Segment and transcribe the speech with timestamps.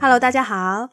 [0.00, 0.90] Hello，大家好，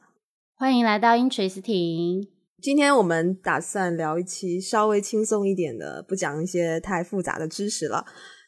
[0.56, 2.28] 欢迎来到 Interesting。
[2.60, 8.04] 今天我们打算聊一期稍微轻松一点的，不讲一些太复杂的知识了。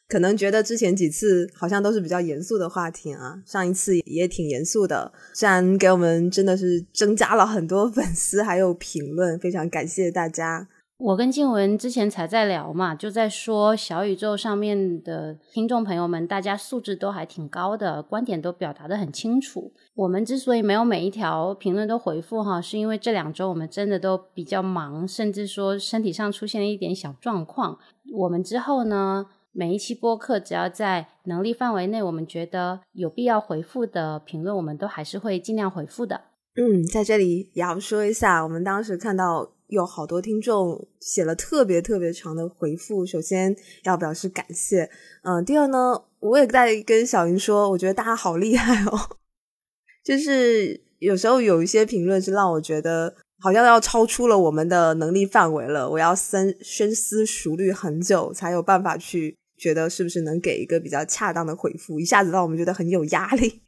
[0.08, 10.66] 可能觉得之前几次好像都是比较严肃的话题啊，上一次也挺严肃的，虽然给我们真的是增加了很多粉丝还有评论，非常感谢大家。
[10.98, 19.72] 我跟静文之前才在聊嘛，就在说小宇宙上面的听众朋友们，大家素质都还挺高的，观点都表达的很清楚。
[19.94, 27.78] 我们之所以没有每一条评论都回复哈，是因为这两周我们真的都比较忙，甚至说身体上出现了一点小状况。
[28.12, 36.22] 我们之后呢，每一期播客只要在能力范围内，我们觉得有必要回复的评论，我们都还是会尽量回复的。
[36.56, 39.52] 嗯，在这里也要说一下，我们当时看到。
[39.68, 44.90] 有好多听众写了特别特别长的回复，首先要表示感谢。
[45.22, 49.18] 嗯，第二呢，我也在跟小云说，我觉得大家好厉害哦。
[50.02, 63.60] 就是有时候有一些评论是让我觉得好像要超出了我们的能力范围了，我要深深思熟虑很久才有办法去觉得是不是能给一个比较恰当的回复，一下子让我们觉得很有压力，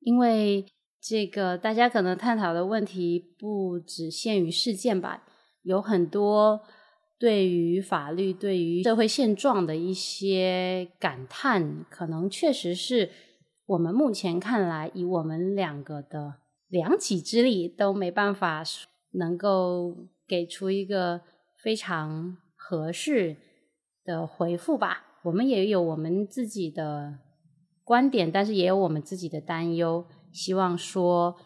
[0.00, 0.66] 因为。
[1.08, 5.22] 这个大家可能探讨的问题不只限于事件吧，
[5.62, 6.60] 有很多
[7.16, 13.10] 对于法律、对于社会现状的一些感叹，可能确实是
[13.66, 16.34] 我们目前看来，以我们两个的
[16.66, 18.64] 两己之力都没办法
[19.12, 21.20] 能够给出一个
[21.56, 23.36] 非常合适
[24.04, 25.04] 的回复吧。
[25.22, 27.20] 我们也有我们自己的
[27.84, 30.04] 观点，但是也有我们自己的担忧。
[30.32, 31.36] 希望说，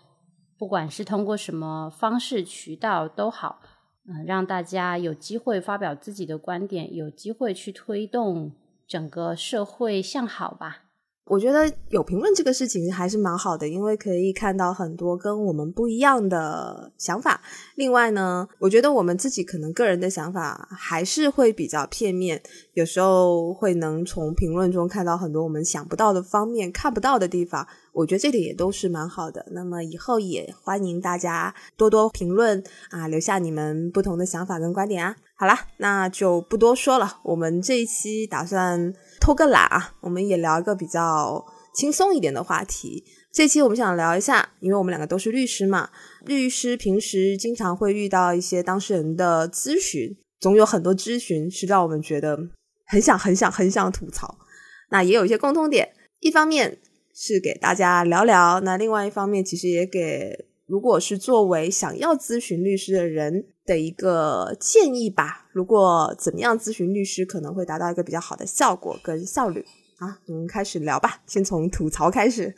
[0.58, 3.60] 不管是通过什么方式渠道都好，
[4.06, 8.52] 嗯，让大家有机会发表自己的观点，有机会去推动
[8.86, 10.89] 整个社会向好吧。
[11.30, 17.40] 我觉得有评论这个事情还是蛮好的，因为可以看到很多跟我们不一样的想法。
[17.76, 22.42] 另外呢，我觉得我们自己可能个人的想法还是会比较片面，
[22.74, 27.64] 有时候会能从评论中看到很多我们想不到的方面、看不到的地方。
[27.92, 29.46] 我觉得这点也都是蛮好的。
[29.52, 32.60] 那么以后也欢迎大家多多评论
[32.90, 35.14] 啊，留下你们不同的想法跟观点啊。
[35.36, 37.20] 好了，那就不多说了。
[37.22, 38.92] 我们这一期打算。
[39.20, 41.44] 偷个懒啊，我们也聊一个比较
[41.74, 43.04] 轻松一点的话题。
[43.32, 45.90] 这期我们想聊一下，因为我们两个都是律师嘛，
[46.24, 52.36] 律师平时经常会遇到一些当事人的咨询，总有很多咨询是让我们觉得
[52.86, 54.36] 很想、很想、很想吐槽。
[54.90, 56.80] 那也有一些共通点，一方面
[57.14, 63.44] 是给大家聊聊，那另外一方面其实也给如果是作为想要咨询律师的人。
[63.66, 69.64] 的一个建议吧，如果怎么样咨询律师可能会达到一个比较好的效果跟效率
[70.00, 72.52] 啊，我们开始聊吧，先从吐槽开始，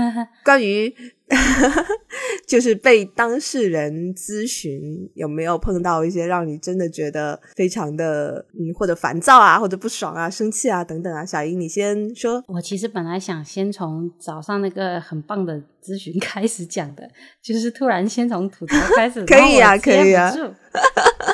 [0.44, 0.92] 关于。
[2.46, 11.26] 就是被当事人咨询，有没有碰到一些让你真的觉得非常的嗯，或者烦躁啊，或者不爽啊、生气啊等等啊？
[11.26, 12.40] 小英，你先说。
[12.46, 17.10] 我其实本来想先从早上那个很棒的咨询 开始讲的，
[17.42, 20.32] 就是突然先从吐槽开始，可以啊，可以啊，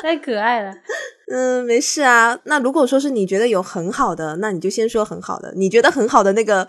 [0.01, 0.73] 太可爱了。
[1.35, 2.39] 嗯，没事啊。
[2.43, 5.51] 那如果说是你觉得有很好的，那你就先说很好的。
[5.55, 6.67] 你觉得很好的那个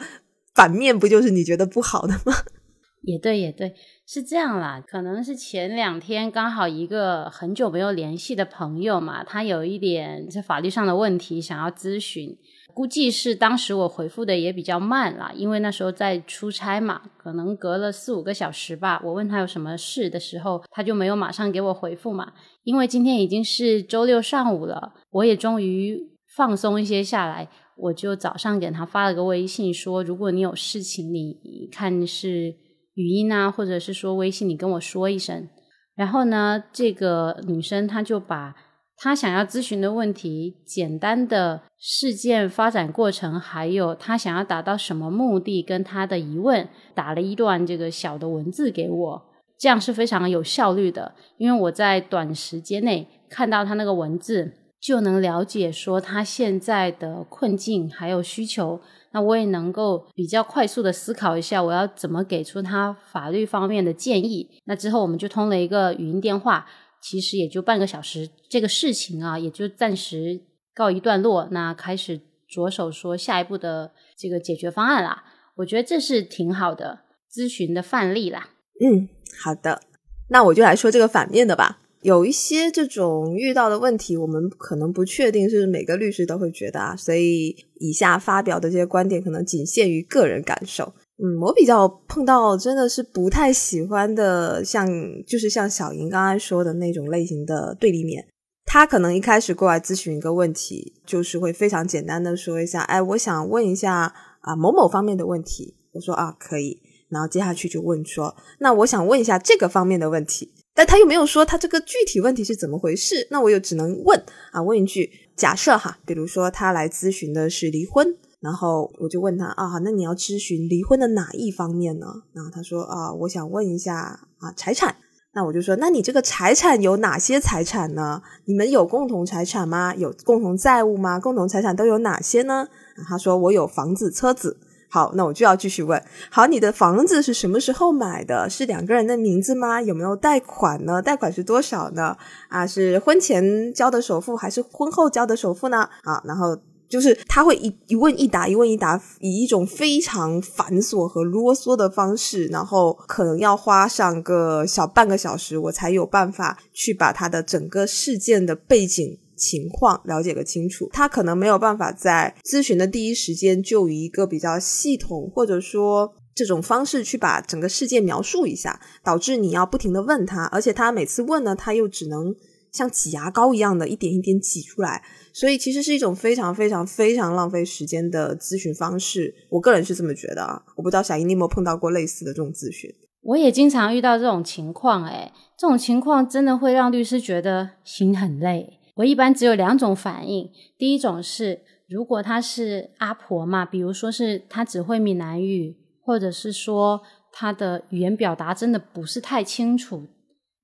[0.54, 2.32] 反面，不就是你觉得不好的吗？
[3.04, 3.75] 也对，也对，
[4.06, 4.82] 是这样啦。
[4.86, 12.38] 可能是前两天刚好一个很久没有联系的朋友嘛，他有一点在法律上的问题想要咨询。
[12.75, 19.01] 估计是当时我回复的也比较慢啦，因为那时候在出差嘛，可能隔了四五个小时吧。
[19.05, 22.33] 我问他有什么事的时候，他就没有马上给我回复嘛。
[22.65, 25.99] 因为今天已经是周六上午了，我也终于
[26.37, 31.39] 放松一些下来，我就早上给他发了个微信说，如果你有事情，你
[31.73, 32.56] 看是。
[32.97, 35.49] 语音啊，或者是说微信，你跟我说一声。
[35.97, 38.55] 然后呢，这个女生她就把
[38.96, 49.23] 他想要咨询的问题、简单的事件发展过程，还有他想要达到什么目的，跟他的疑问，打了一段这个小的文字给我。
[49.58, 58.81] 这样是非常有效率的，因为我在短时间内看到他那个文字，就能了解说他现在的困境还有需求。
[59.12, 64.50] 那我也能够比较快速的思考一下，我要怎么给出他法律方面的建议。
[64.64, 66.67] 那之后我们就通了一个语音电话，
[67.06, 70.41] 其实也就半个小时，这个事情啊也就暂时
[70.75, 71.47] 告一段落。
[71.51, 72.19] 那开始
[72.49, 75.23] 着手说下一步的这个解决方案啦。
[75.56, 78.49] 我觉得这是挺好的咨询的范例啦。
[78.81, 79.06] 嗯，
[79.39, 79.83] 好的，
[80.31, 81.83] 那我就来说这个反面的吧。
[82.01, 90.95] 有一些这种遇到的问题，我们可能不确定是每个律师都会觉得啊，所以以下发表的这些观点可能仅限于个人感受。
[91.16, 94.87] 嗯，我比较碰到真的是不太喜欢的，像
[95.26, 98.26] 就是像小莹刚才说的那种类型的对立面。
[98.66, 105.76] 他可能一开始过来咨询一个问题，就是会非常简单的说一下，哎，我想问一下啊某某方面的问题。
[105.93, 114.20] 我说啊可以，然后接下去就问说，那我想问一下这个方面的问题，但他又没有说他这个具体问题是怎么回事，那我又只能问
[114.50, 118.17] 啊问一句，假设哈，比如说他来咨询的是离婚。
[118.44, 122.06] 然后我就问他啊，那你要咨询离婚的哪一方面呢？
[122.35, 124.94] 然后他说啊，我想问一下啊财产。
[125.37, 128.23] 那我就说，那你这个财产有哪些财产呢？
[128.44, 129.93] 你们有共同财产吗？
[129.96, 131.19] 有共同债务吗？
[131.19, 132.69] 共同财产都有哪些呢？
[133.08, 134.58] 他说我有房子、车子。
[134.88, 136.00] 好，那我就要继续问。
[136.31, 138.49] 好，你的房子是什么时候买的？
[138.49, 139.82] 是两个人的名字吗？
[139.82, 141.02] 有没有贷款呢？
[141.02, 142.17] 贷款是多少呢？
[142.49, 145.88] 啊，是婚前交的首付还是婚后交的首付呢？
[146.05, 146.58] 啊，然后。
[146.88, 160.88] 就是他会一一问一答，一问一答，以一种非常繁琐和啰嗦的方式，然后可能要花上个小半个小时，我才有办法去把他的整个事件的背景情况了解个清楚。
[160.92, 172.34] 他可能没有办法在咨询的第一时间就以一个比较系统或者说这种方式去把整个事件描述一下，导致你要不停的问他，而且他每次问呢，他又只能
[172.75, 175.03] 像挤牙膏一样的一点一点挤出来。
[175.32, 180.62] 所以其实是一种非常非常非常浪费时间的咨询方式，我个人是这么觉得啊。
[180.76, 182.94] 我不知道小英你有没有碰到过类似的这种咨询？
[183.23, 188.81] 我也经常遇到这种情况，诶这种情况真的会让律师觉得心很累。
[188.97, 197.00] 我一般只有两种反应，第一种是如果他是阿婆嘛，比如说是他只会闽南语，或者是说
[197.32, 200.06] 他的语言表达真的不是太清楚，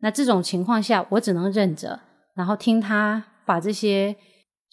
[0.00, 2.00] 那这种情况下我只能忍着，
[2.34, 4.16] 然后听他把这些。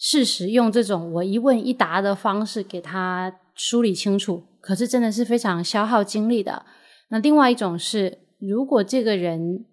[0.00, 6.64] 事实用这种我一问一答的方式给他梳理清楚，可是真的是非常消耗精力的。
[7.08, 9.66] 那另外一种是，如果这个人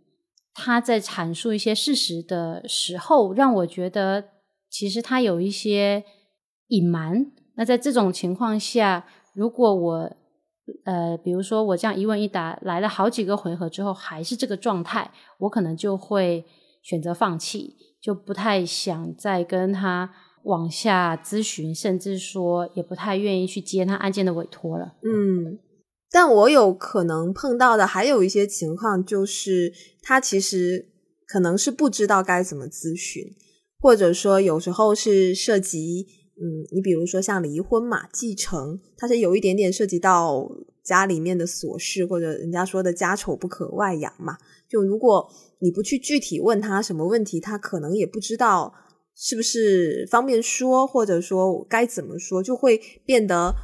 [0.52, 4.30] 他在阐述一些事实的时候，让我觉得
[4.68, 6.04] 其实他有一些
[6.69, 7.31] 隐瞒。
[7.58, 9.06] 那在这种情况下，
[9.36, 10.18] 如果我
[10.86, 16.46] 呃，比如说我这样一问一答来了好几个回合之后还是这个状态，我可能就会
[16.82, 17.76] 选择放弃。
[18.02, 20.12] 就不太想再跟他
[20.44, 24.94] 往下咨询，甚至说也不太愿意去接他案件的委托了。
[25.02, 25.58] 嗯，
[26.12, 29.74] 但我有可能碰到的还有一些情况，就是
[30.04, 30.92] 他其实
[31.26, 33.24] 可能是不知道该怎么咨询，
[33.80, 36.06] 或者说有时候是涉及，
[36.38, 40.50] 嗯，你比如说像离婚嘛、继承，它是有一点点涉及到
[40.84, 44.38] 家里面的琐事，或者人家说的家丑不可外扬嘛。
[44.68, 48.74] 就如果你不去具体问他什么问题，他可能也不知道
[49.16, 53.56] 是不是方便说，或者说该怎么说，就会变得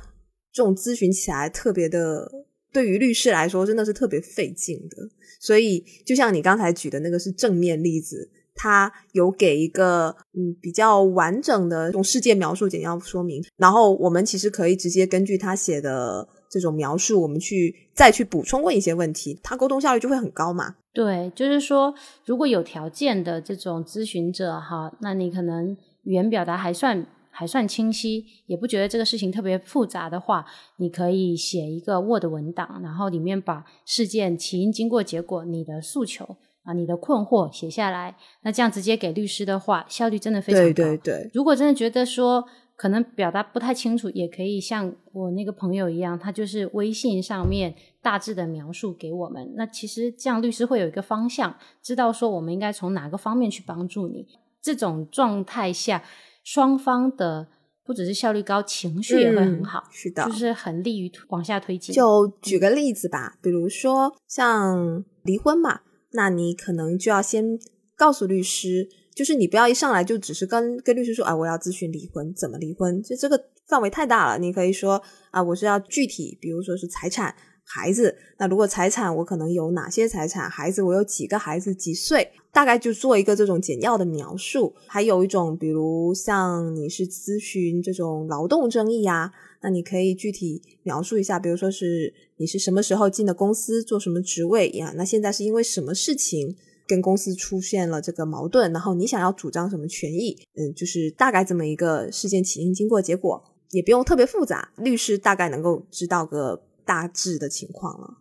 [0.54, 2.32] 这种咨询起来特别的，
[2.72, 5.10] 对于律师来说真的是特别费劲的。
[5.42, 20.76] 所以，就像你刚才举的那个是正面例子，他有给一个嗯比较完整的这种事件描述简要说明，然后我们其实可以直接根据他写的这种描述，我们去再去补充问一些问题，他沟通效率就会很高嘛。
[20.94, 21.94] 对，就是说，
[22.26, 40.74] 如果有条件的这种咨询者哈，那你可能语言表达还算还算清晰，也不觉得这个事情特别复杂的话，你可以写一个 Word 文档，然后里面把事件起因、经过、结果、你的诉求啊、你的困惑写下来，那这样直接给律师的话，效率真的非常高。
[40.74, 42.46] 对对对，如果真的觉得说。
[42.78, 49.54] 可能表达不太清楚，也可以像我那个朋友一样，他就是微信上面大致的描述给我们。
[49.56, 54.26] 那其实这样律师会有一个方向，知道说我们应该从哪个方面去帮助你。
[54.64, 56.04] 这种状态下，
[56.44, 57.50] 双方的
[57.86, 61.94] 不只是效率高，情绪也会很好，是的，就是很利于往下推进。
[61.94, 67.60] 就举个例子吧，比如说像离婚嘛，那你可能就要先
[67.96, 68.90] 告诉律师。
[69.14, 73.04] 就是你不要一上来就只是跟跟律师说啊，我要咨询离婚，怎么离婚？
[73.04, 73.38] 就这个
[73.68, 74.40] 范围太大了。
[74.40, 75.02] 你可以说
[75.32, 78.16] 啊，我是要具体，比如说是财产、孩子。
[78.40, 80.50] 那如果财产，我可能有哪些财产？
[80.50, 81.76] 孩子，我有几个孩子？
[81.76, 82.32] 几岁？
[82.54, 84.74] 大概就做一个这种简要的描述。
[84.88, 94.94] 还有一种，比如像你是咨询这种劳动争议呀，那你可以具体描述一下，比如说是你是什么时候进的公司，做什么职位呀？
[94.96, 96.56] 那现在是因为什么事情？
[96.88, 100.36] 跟公司出现了这个矛盾，然后你想要主张什么权益？
[100.56, 108.18] 嗯，就是大概这么一个事件起因、经过、结果，也不用特别复杂，律师大概能够知道个大致的情况了。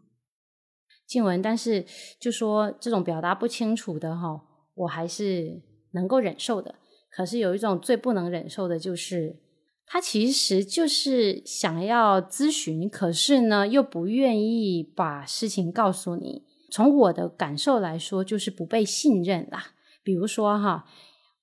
[1.04, 1.84] 静文，但是
[2.20, 4.40] 就说这种表达不清楚的哈，
[4.74, 5.60] 我还是
[5.92, 6.76] 能够忍受的。
[7.10, 9.34] 可是有一种最不能忍受的就是
[9.92, 16.44] 他其实就是想要咨询，可是呢又不愿意把事情告诉你。
[16.70, 19.72] 从我的感受来说，就是不被信任啦。
[20.04, 20.84] 比如说哈，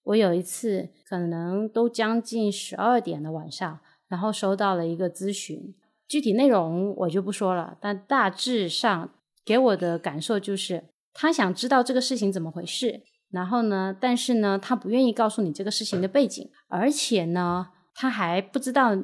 [0.04, 5.76] 我有一次可能都将近十二点的晚上，然后收到了一个咨询，
[6.08, 9.10] 具体内容我就不说了，但大致上
[9.44, 17.72] 给我的感受就是他想知道这个事情怎么回事，然后呢，但是呢，他不愿意告诉你这个事情的背景，而且呢。
[18.00, 18.96] 他还不知道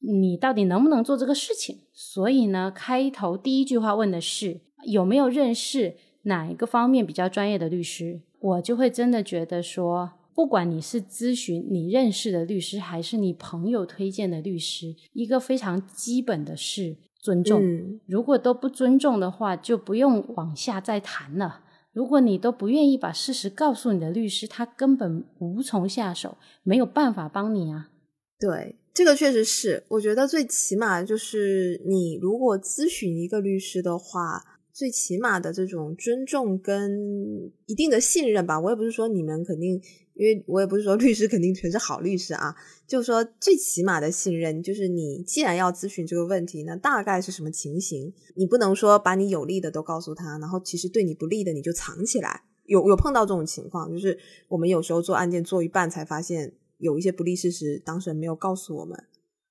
[0.00, 17.62] 你到底能不能做这个事情，所以呢，开头第一句话问的是有没有认识哪一个方面比较专业的律师，我就会真的觉得说，不管你是咨询你认识的律师，还是你朋友推荐的律师，一个非常基本的是尊重。
[18.06, 21.60] 如果都不尊重的话，就不用往下再谈了。
[21.92, 27.89] 如果你都不愿意把事实告诉你的律师，他根本无从下手，没有办法帮你啊。
[28.40, 34.42] 对，这个确实是，我觉得最起码就是你如果咨询一个律师的话，
[34.72, 38.58] 最起码的这种尊重跟一定的信任吧。
[38.58, 39.78] 我也不是说你们肯定，
[40.14, 42.56] 因为我也不是说律师肯定全是好律师啊，
[42.86, 48.10] 就是说最起码的信任，就是你既然要咨询这个问题，那大概是什么情形？
[48.36, 52.44] 你不能说把你有利的都告诉他，然后其实对你不利的你就藏起来。
[52.64, 54.18] 有有碰到这种情况，就是
[54.48, 56.54] 我们有时候做案件做一半才发现。
[56.80, 58.98] 有一些不利事实，当事人没有告诉我们。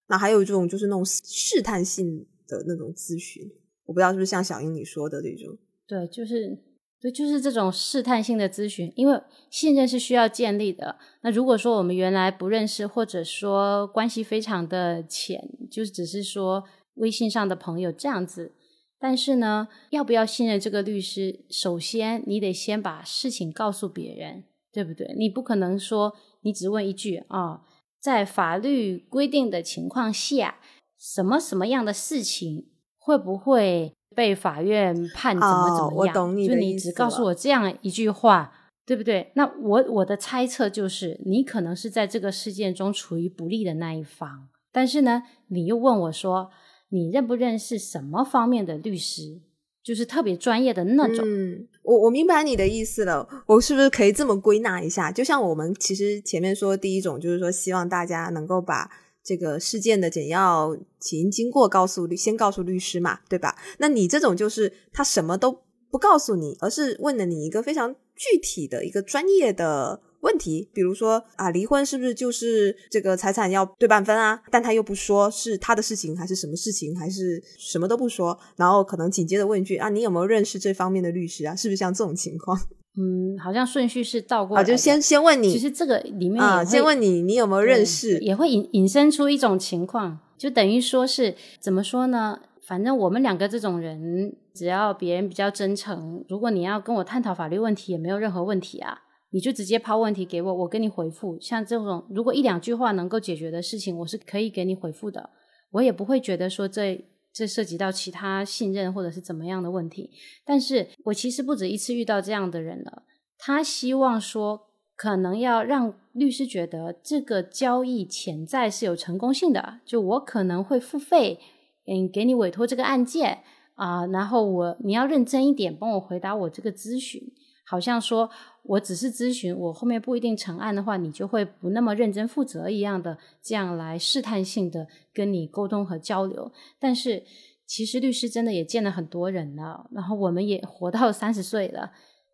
[0.07, 3.43] 那还有这种就是那种试探性的那种咨询，
[3.85, 5.55] 我不知道是不是像小英你说的这种。
[5.87, 6.57] 对，就是
[6.99, 9.21] 对，就是这种试探性的咨询，因为
[9.51, 10.97] 信任是需要建立的。
[11.21, 16.63] 那如果说我们原来不认识，或者说关系非常的浅，就是只是说
[16.95, 18.53] 微信上的朋友这样子，
[18.99, 21.45] 但是呢，要不要信任这个律师？
[21.51, 24.43] 首先，你得先把事情告诉别人，
[24.73, 25.13] 对不对？
[25.15, 26.15] 你不可能说。
[26.41, 27.61] 你只问一句啊，
[27.99, 30.59] 在法律规定的情况下，
[30.97, 32.67] 什么什么样的事情
[32.97, 36.13] 会不会被法院判怎么怎么样？
[36.13, 38.53] 我懂你就你只告诉我这样一句话，
[38.85, 39.31] 对不对？
[39.35, 46.51] 那我我的猜测就是，你可能是在这个事件中处于不利的那一方，但是呢，你又问我说，
[46.89, 49.41] 你认不认识什么方面的律师？
[49.89, 51.25] 就是特别专业的那种。
[51.25, 53.27] 嗯，我我明白你的意思了。
[53.47, 55.11] 我是不是可以这么归纳一下？
[55.11, 58.87] 就像我们其实前面说第一种，就是说希望大家能够把
[59.23, 63.55] 这个事件的简要起因经过告诉律，先告诉律师嘛，对吧？
[63.79, 65.51] 那你这种就是他什么都
[65.89, 70.01] 不告诉你，而是问了你一个非常具体的一个专业的。
[70.21, 74.41] 问题，比如说啊，离婚是不是就是这个财产要对半分啊？
[74.51, 81.55] 但他又不说是他的事情还是什么事情，还是什么都不说，然后可能紧接着问一句啊，你有没有认识这方面的律师啊？
[81.55, 82.59] 是不是像这种情况？
[82.97, 92.39] 嗯，好像顺序是倒过来，就先先问你，其实这个里面啊，先问你你有没有认识，也会引引申出一种情况，就等于说是怎么说呢？
[92.61, 98.99] 反正我们两个这种人，只要别人比较真诚，如果你要跟我探讨法律问题，也没有任何问题啊。
[99.31, 101.37] 你就直接抛问题给我，我给你回复。
[101.39, 105.29] 像这种如果一两句话能够解决的事情，我是可以给你回复的。
[105.71, 110.09] 我也不会觉得说这这涉及到其他信任或者是怎么样的问题。
[110.43, 113.03] 但是我其实不止一次遇到这样的人了。
[113.37, 114.61] 他希望说，
[114.95, 119.79] 可能要让律师觉得这个交易潜在是有成功性的。
[119.85, 121.39] 就我可能会付费，
[121.85, 123.43] 嗯，给你委托这个案件
[123.75, 127.21] 啊，然后我你要认真一点，帮我回答我这个咨询。
[127.69, 128.27] 好像说，
[128.63, 136.51] 我只是咨询，我后面不一定成案的话，你就会不那么认真负责一样的，这样来试探性的跟你沟通和交流。
[136.79, 137.23] 但是，
[137.67, 141.91] 其实律师真的也见了很多人了，然后我们也活到三十岁了，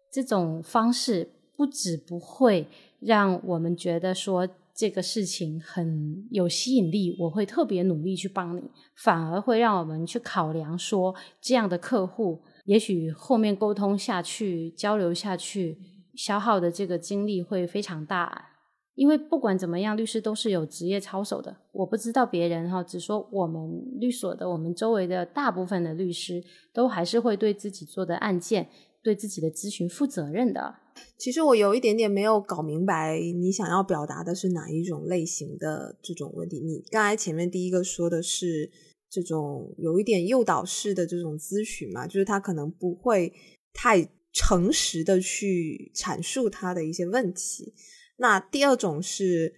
[0.10, 2.70] 这种方式不止不会
[3.02, 8.64] 让我们觉得说这个事情很有吸引力，我会特别努力去帮你，
[8.96, 12.40] 反而会让我们去考量说这样的客户。
[12.66, 15.78] 也许后面沟通下去、交流下去，
[16.16, 18.50] 消耗的这个精力会非常大。
[18.96, 21.58] 因为不管怎么样，律师都是有职业操守的。
[21.74, 23.62] 我不知道别人哈，只说我们
[24.00, 26.42] 律所的，我们周围的大部分的律师
[26.74, 28.70] 都还是会对自己做的案件、
[29.04, 30.76] 对自己的咨询负责任的。
[31.20, 36.62] 其实我有一点点没有搞明白，你想要表达的是哪一种类型的这种问题？
[36.62, 38.72] 你刚才前面第一个说的是。
[39.10, 43.34] 这种有一点诱导式的这种咨询嘛，就是他可能不会
[43.74, 47.74] 太诚实的去阐述他的一些问题。
[48.18, 49.54] 那第二种是，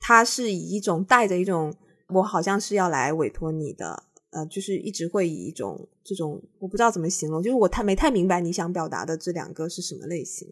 [0.00, 1.74] 他是以一种带着一种
[2.08, 10.48] 我好像是要来委托你的，呃，就是一直会以一种这种我不知道怎么形容，就是我太没太明白你想表达的这两个是什么类型。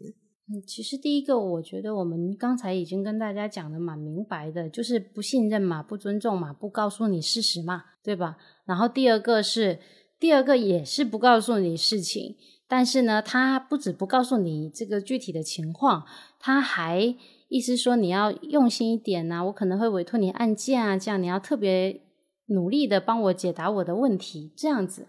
[0.49, 8.37] 嗯，其实第一个，我觉得我们刚才已经跟大家讲的蛮明白的，就是不信任嘛，不尊重嘛，不告诉你事实嘛，对吧？
[8.65, 9.81] 然后第二个是，
[10.21, 12.37] 第二个也是不告诉你事情，
[12.69, 16.05] 但是呢，他不止不告诉你这个具体的情况，
[16.39, 17.17] 他还
[17.49, 22.03] 意思说你要用心一点呐，我可能会委托你案件啊，这样你要特别
[22.47, 25.09] 努力的帮我解答我的问题，这样子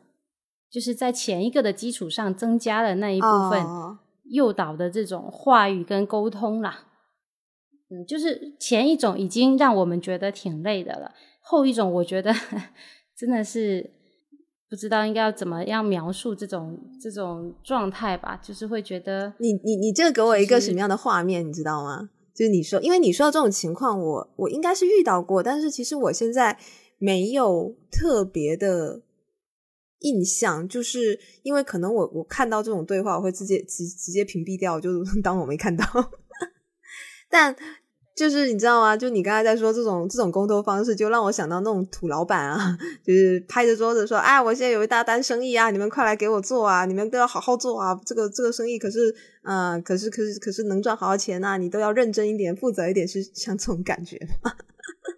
[0.71, 4.06] 就是在前一个的基础上增加了那一部分。
[4.29, 6.85] 诱导的这种话语跟沟通啦，
[7.89, 12.33] 嗯，就是前一种已经让我们觉得挺累的了，后一种我觉得
[13.17, 13.89] 真的是
[14.69, 22.09] 不知道应该要怎么样描述这种这种状态吧，就是会觉得你你你这个给我一个什么样的画面，你知道吗？
[22.35, 26.59] 就是你说，因为你说到这种情况，我我应该是遇到过，但是其实我现在
[26.97, 29.01] 没有特别的。
[29.99, 34.89] 印象就是因为可能我我看到这种对话，我会直接直直接屏蔽掉，就
[35.23, 35.85] 当我没看到。
[37.29, 37.55] 但
[38.15, 38.97] 就是你知道吗？
[38.97, 42.75] 就你刚才在说这种这种沟通方式，就让我想到那种土老板啊，
[43.05, 47.93] 就是拍着桌子说：“哎，我现在有一大单生意啊，你们快来给我做啊，你们都要好好做啊。
[48.05, 49.13] 这个这个生意可是，
[49.43, 54.17] 嗯，可是可是可是能赚好多钱呐，你都要认真一点，负责一点，是像这种感觉。”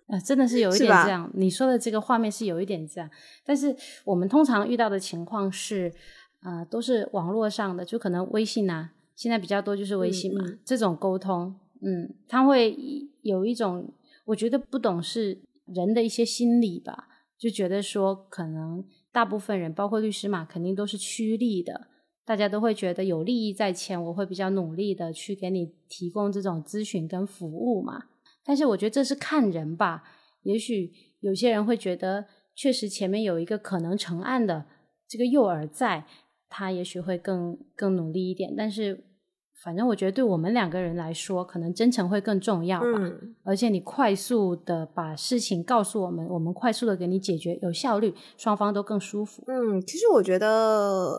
[0.08, 1.30] 啊， 真的是有一点这样。
[1.34, 3.10] 你说的这个画面是有一点这样，
[3.46, 5.94] 但是我们通常遇到的情况是，
[6.42, 12.76] 啊，都是网络上的，就可能微信啊，现在比较多就是微信嘛，这种沟通，嗯，他会
[13.22, 13.94] 有一种，
[14.26, 17.08] 我觉得不懂是人的一些心理吧，
[17.38, 21.88] 就觉得说，可能大部分人，包括律师嘛，肯定都是趋利的，
[22.26, 28.06] 大家都会觉得有利益在前，我会比较努力的去给你提供这种咨询跟服务嘛。
[28.44, 30.04] 但是我觉得这是看人吧，
[30.44, 34.66] 也许有些人会觉得，确实前面有一个可能成案的
[35.08, 36.06] 这个诱饵在，
[36.50, 38.54] 他也许会更更努力一点。
[38.58, 39.04] 但是
[39.64, 42.88] 反正我觉得对我们两个人来说，可能真诚会更重要吧。
[43.44, 49.44] 而且你快速的把事情告诉我们，我们快速的给你解决，有效率，双方都更舒服。
[49.48, 51.14] 嗯，其实我觉得。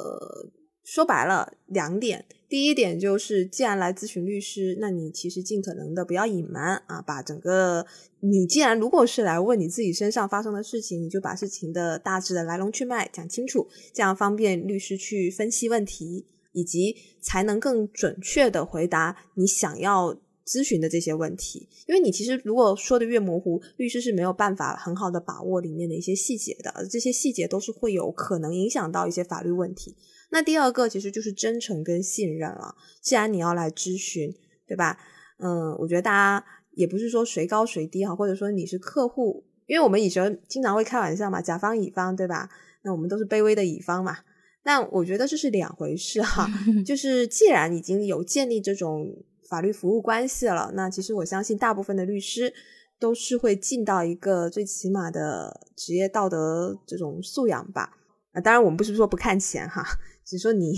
[0.90, 7.86] 说白了两点，第一点就是，既然来咨询律师，那你其实尽可能的不要隐瞒啊，把整个
[8.18, 20.12] 你既然如果是来问你自己身上发生的事情，你就把事情的大致的来龙去脉讲清楚，这样方便律师去分析问题，以及才能更准确的回答你想要
[20.44, 21.68] 咨询的这些问题。
[21.86, 29.94] 因为你其实如果说的越模糊，律师是没有办法很好的把握里面的一些细节的，这些细节都是会有可能影响到一些法律问题。
[30.30, 32.74] 那第二个其实就是真诚跟信任了。
[33.02, 34.34] 既然你要来咨询，
[34.66, 34.98] 对吧？
[35.38, 42.48] 嗯，我觉得大家也不是说谁高谁低哈，或者说你是客户，因为我们以前经常会开玩笑嘛，甲方乙方，对吧？
[42.82, 44.18] 那我们都是卑微的乙方嘛。
[44.62, 46.46] 但我觉得这是两回事哈。
[46.86, 52.52] 就是既然已经有建立这种法律服务关系了，那其实我相信大部分的律师
[52.98, 57.96] 都是会尽到一个最起码的职业道德这种素养吧。
[58.32, 59.82] 啊，当然我们不是说不看钱哈。
[60.30, 60.72] 只说你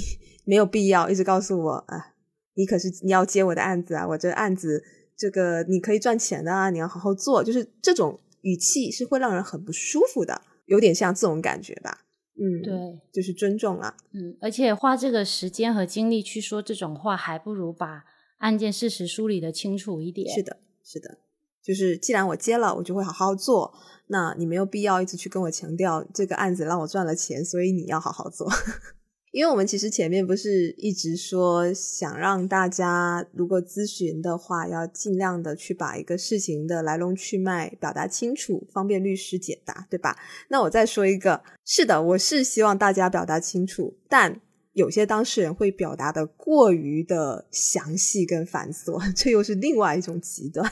[0.47, 2.15] 没有必要一直告诉我啊，
[2.55, 4.83] 你可是你要接我的案子啊，我这案子
[5.15, 12.07] 这个你可以赚钱的啊，你要好好做，就是这种语气是会让人很不舒服的，有点像这种感觉吧？
[12.35, 12.73] 嗯，对，
[13.13, 18.05] 就是尊重啊，嗯，而且花这个时间和精力去说这种话，还不如把
[18.39, 20.35] 案件事实梳理的清楚一点。
[20.35, 21.19] 是的，是的，
[21.63, 23.75] 就是既然我接了，我就会好好做，
[24.07, 28.51] 那你没有必要一直去跟我强调这个案子让我赚了钱，所以你要好好做。
[29.33, 40.19] 因为我们其实前面不是一直说想让大家如果咨询的话，要尽量的去把一个事情的来龙去脉表达清楚，方便律师解答，对吧？
[40.49, 44.39] 那我再说一个，是的，我是希望大家表达清楚，但
[44.75, 50.71] 有些当事人会表达的过于的详细跟繁琐， 这又是另外一种极端，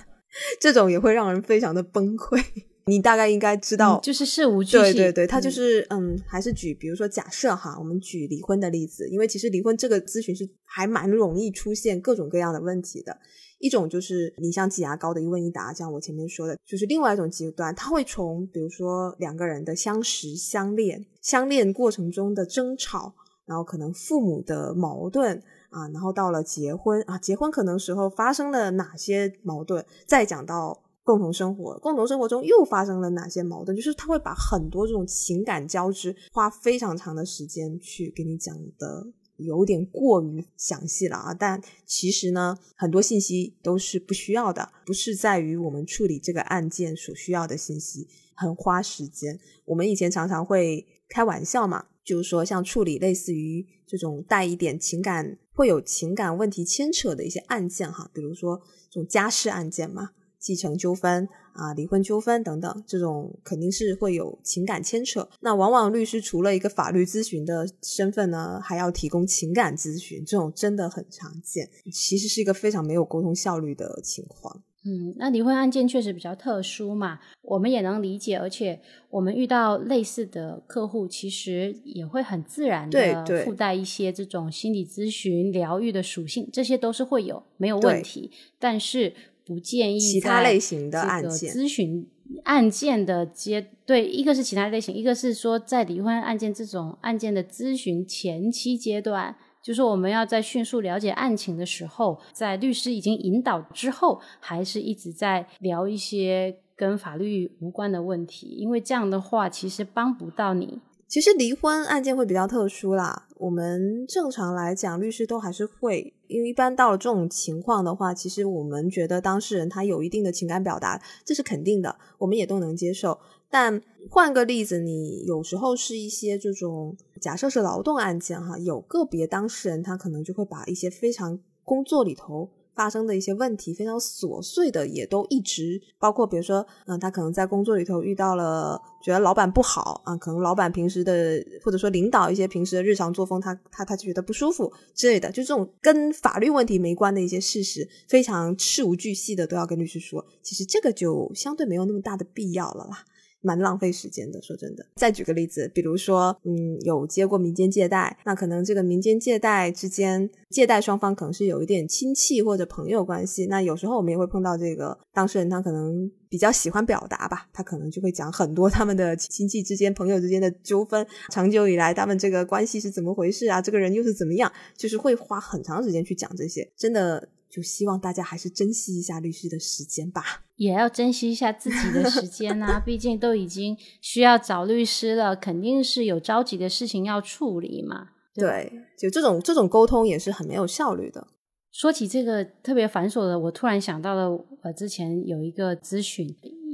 [0.60, 2.44] 这种也会让人非常的崩溃。
[2.86, 4.78] 你大概应该知道，就是事无巨细。
[4.78, 13.16] 对对对，他就是嗯，还是举，比如说假设哈，我们举离婚的例子，因为其实离婚这个咨询是还蛮容易出现各种各样的问题的。
[13.58, 23.14] 一种就是你像挤牙膏的一问一答，像我前面说的，就是另外一种极端，他会从比如说两个人的相识、相恋、相恋过程中的争吵，
[23.44, 30.82] 然后可能父母的矛盾啊，然后到了结婚啊，结婚可能时候发生了哪些矛盾，再讲到。
[31.10, 33.74] 共同生活，共同生活中又发生了哪些矛盾？
[33.76, 39.04] 就是他会把很多这种情感交织，花非常长的时间去给你讲的，
[39.38, 41.34] 有点过于详细了啊！
[41.34, 49.36] 但其实呢，很多信息都是不需要的，不是在于我们处理这个案件所需要的信息，很花时间。
[49.64, 51.86] 我们以前常常会开玩笑嘛。
[52.02, 60.10] 就是说像处理类似于这种带一点情感、会有情感问题牵扯的一些案件哈，比如说这种家事案件嘛。
[60.40, 65.28] 继承纠纷啊、离婚纠纷等等，这种肯定是会有情感牵扯。
[65.40, 71.68] 那往往律师除了一个法律咨询的身份呢，还要提供情感咨询，这种真的很常见。
[71.92, 74.62] 其实是一个非常没有沟通效率的情况。
[74.82, 89.12] 嗯，那离婚案件确实比较特殊嘛，我们也能理解，而且我们遇到类似的客户，其实也会很自然的附带一些这种心理咨询、疗愈的属性，这些都是会有没有问题，但是
[89.50, 92.06] 不建议其他类型的案件咨询
[92.44, 99.34] 案件的接对，一个是其他类型，一个是说在离婚案件这种案件的咨询前期阶段。
[99.60, 110.78] 就是我们要在迅速了解案情的时候，在律师已经引导之后，还是一直在聊一些跟法律无关的问题，因为这样的话其实帮不到你。
[111.10, 123.18] 其实离婚案件会比较特殊啦，我们正常来讲，律师都还是会，因为一般到了这种情况的话，其实我们觉得当事人他有一定的情感表达，这是肯定的，我们也都能接受。
[123.50, 132.48] 但换个例子，你有时候是一些这种假设是劳动案件哈，有个别当事人他可能就会把一些非常工作里头
[132.80, 153.04] 发生的一些问题，非常琐碎的，也都一直包括，比如说，嗯、他可能在工作里头遇到了，觉得老板不好啊，可能老板平时的或者说领导一些平时的日常作风，他他他就觉得不舒服之类的，就这种跟法律问题没关的一些事实，非常事无巨细的都要跟律师说，其实这个就相对没有那么大的必要了啦。
[153.42, 154.84] 蛮浪费时间的，说真的。
[154.96, 163.46] 再举个例子，比如说，嗯，有接过民间借贷，那可能这个民间借贷之间，借贷双方可能是有一点亲戚或者朋友关系。
[163.46, 173.62] 那有时候我们也会碰到这个当事人，他可能比较喜欢表达吧，他可能就会讲很多他们的亲戚之间、朋友之间的纠纷，长久以来他们这个关系是怎么回事啊？
[173.62, 174.52] 这个人又是怎么样？
[174.76, 177.28] 就是会花很长时间去讲这些，真的。
[177.50, 180.44] 就希望大家还是珍惜一下律师的时间吧。
[180.56, 188.10] 也要珍惜一下自己的时间呐、毕竟都已经需要找律师了，肯定是有着急的事情要处理嘛。
[188.34, 191.26] 对，就这种这种沟通也是很没有效率的。
[191.72, 194.28] 说起这个特别繁琐的，我突然想到了，
[194.62, 196.28] 呃，之前有一个咨询，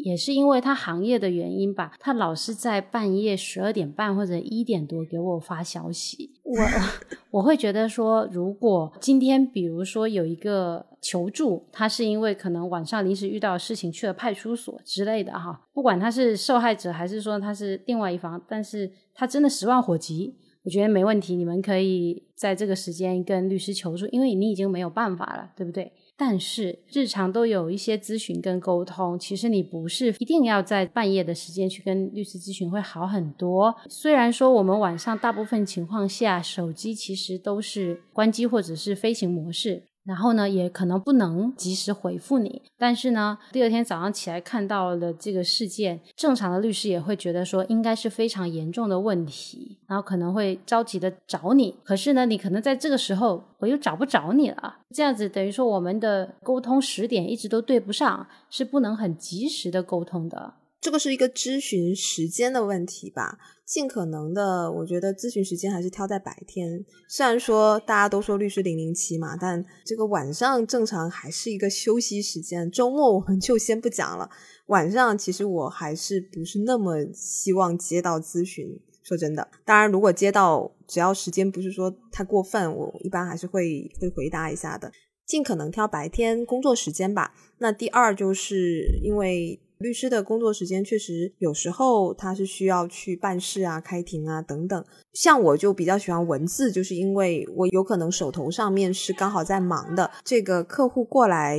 [0.07, 6.55] 也是因为他行业的原因吧，他老是在半夜十二点半或者一点多给我发消息，我
[7.41, 20.37] 我会觉得说，如果今天比如说有一个求助，他是因为可能晚上临时遇到事情去了派出所之类的哈，不管他是受害者还是说他是另外一方，但是他真的十万火急。
[20.63, 25.93] 我觉得没问题，你们可以在这个时间跟律师求助，因为你已经没有办法了，对不对？
[26.19, 33.75] 但是日常都有一些咨询跟沟通，其实你不是一定要在半夜的时间去跟律师咨询会好很多。
[33.89, 39.83] 虽然说我们晚上大部分情况下手机其实都是关机或者是飞行模式。
[40.07, 51.75] 然后呢，也可能不能及时回复你，但是呢，第二天早上起来看到了这个事件，正常的律师也会觉得说应该是非常严重的问题，然后可能会着急的找你。
[51.83, 60.55] 可是呢，你可能在这个时候我又找不着你了，这样子等于说我们的沟通时点一直都对不上，是不能很及时的沟通的。
[60.87, 66.87] 这个是一个咨询时间的问题吧，尽可能的，我觉得咨询时间还是挑在白天。
[67.09, 72.71] 虽然说大家都说律师零零七嘛，但这个晚上正常还是一个休息时间。
[72.71, 74.31] 周末我们就先不讲了，
[74.67, 78.81] 晚上其实我还是不是那么希望接到咨询。
[79.03, 84.93] 说真的，当然如果接到，只要时间不是说太过分，我一般还是会会回答一下的。
[85.27, 87.35] 尽可能挑白天工作时间吧。
[87.59, 89.61] 那第二就是因为。
[89.79, 94.85] 律师的工作时间确实有时候他是需要去办事啊、开庭啊等等。
[95.13, 101.59] 像我就比较喜欢文字，就是因为我有可能手头上面是刚好在忙的，这个客户过来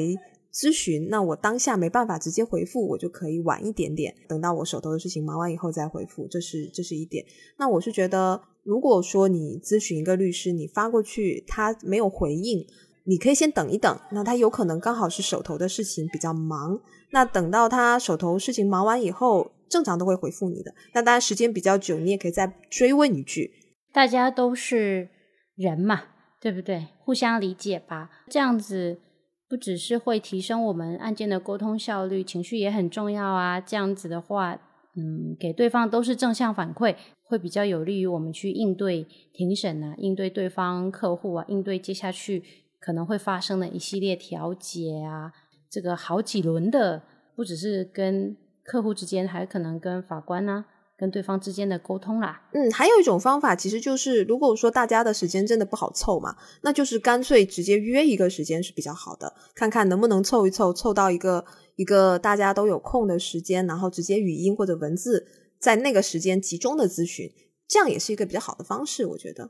[0.52, 6.28] 咨询，那我当下没办法直接回复，我就可以晚一点点，等到我手头的事情忙完以后再回复。
[6.28, 7.24] 这是这是一点。
[7.60, 12.66] 那我是觉得，如果说你咨询一个律师，你发过去他没有回应。
[13.08, 16.78] 你可以先等一等，那他有可能刚好是手头的事情比较忙，
[17.12, 20.74] 那等到他手头事情忙完以后，正常都会回复你的。
[20.94, 23.50] 那当然时间比较久，你也可以再追问一句。
[23.94, 25.08] 大家都是
[25.56, 26.04] 人嘛，
[26.42, 26.88] 对不对？
[27.00, 29.00] 互相理解吧，这样子
[29.48, 33.62] 不只是会提升我们案件的沟通效率，情绪也很重要啊。
[33.62, 34.54] 这样子的话，
[34.98, 42.44] 嗯，给对方都是正向反馈，会比较有利于我们去应对庭审啊，应对对方客户啊，应对接下去。
[42.80, 45.32] 可能会发生的一系列调解啊，
[45.70, 47.04] 这个好几轮的，
[47.36, 50.66] 不只是跟客户之间，还可能跟法官呢、
[50.98, 52.50] 跟对方之间的沟通啦。
[52.54, 65.26] 嗯，还有一种方法，其实就是如果说大家的时间真的不好凑嘛，那就是干脆直接约一个时间是比较好的，看看能不能凑一凑，凑到一个一个大家都有空的时间，然后直接语音或者文字
[65.60, 67.32] 在那个时间集中的咨询，
[67.68, 69.50] 这样也是一个比较好的方式，我觉得。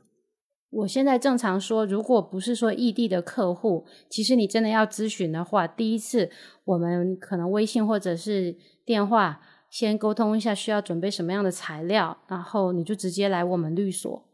[0.70, 6.30] 我现在正常说，如果不是说异地的客户，其实你真的要咨询的话，第一次
[6.64, 8.54] 我们可能微信或者是
[8.84, 14.28] 电话先沟通一下，需要准备什么样的材料，然后你就直接来我们律所，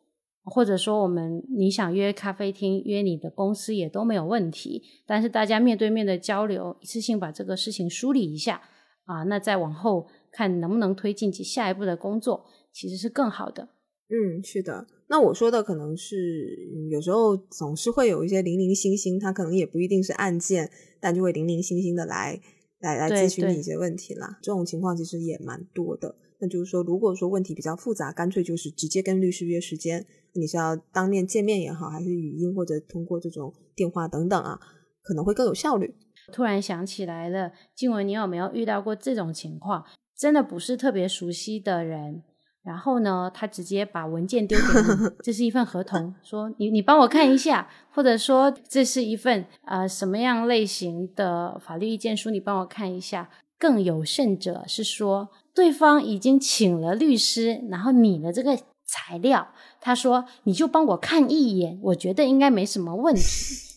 [0.45, 4.83] 或者说我们你想约咖啡厅、约你的公司也都没有问题。
[5.07, 8.61] 但是大家面对面的交流，一次性把这个事情梳理一下
[9.05, 13.69] 啊，那再往后看能不能推进起下一步的工作，其实是更好的。
[14.09, 14.87] 嗯，是的。
[15.07, 16.57] 那我说的可能是
[16.91, 22.41] 有时候总是会有一些零零星星，他可能也不一定是案件，但就会零零星星的来
[22.81, 24.39] 来来咨询你一些问题啦。
[24.43, 26.17] 这种情况其实也蛮多的。
[26.41, 34.59] 那就是说，如果说问题比较复杂，干脆就是直接跟律师约时间，你是要当面见面也好，还是语音或者通过这种电话等等啊，
[35.03, 35.95] 可能会更有效率。
[36.33, 39.85] 突然想起来了，静文，你有没有遇到过这种情况？
[40.17, 42.23] 真的不是特别熟悉的人。
[42.65, 53.29] 然后呢，他直接把文件丢给你，这是一份合同，说你你帮我看一下，或者说这是一份呃什么样类型的法律意见书，你帮我看一下。
[53.57, 59.49] 更有甚者是说，对方已经请了律师，然后你的这个材料，
[59.81, 63.23] 他说你就帮我看一眼，我觉得应该没什么问题，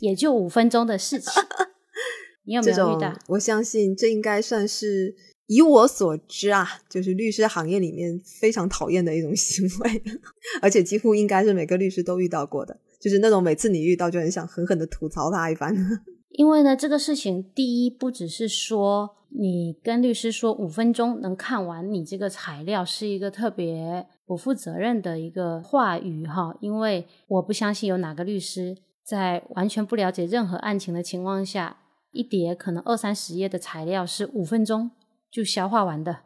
[0.02, 1.32] 也就五分钟的事情。
[2.46, 3.14] 你有没有遇到？
[3.28, 5.16] 我相信这应该算是。
[5.48, 10.04] 以我所知啊，就是律师行业里面非常讨厌的一种行为，
[10.62, 15.76] 而且几乎应该是每个律师都遇到过的，就是那种每次你遇到就很想狠狠的吐槽他一番。
[16.32, 31.78] 因为呢，这个事情第一不只是说你跟律师说五分钟能看完你这个材料是一个特别不负责任的一个话语哈，因为我不相信有哪个律师在完全不了解任何案情的情况下，
[32.12, 34.92] 一叠可能二三十页的材料是五分钟。
[35.32, 36.20] 就消化完的。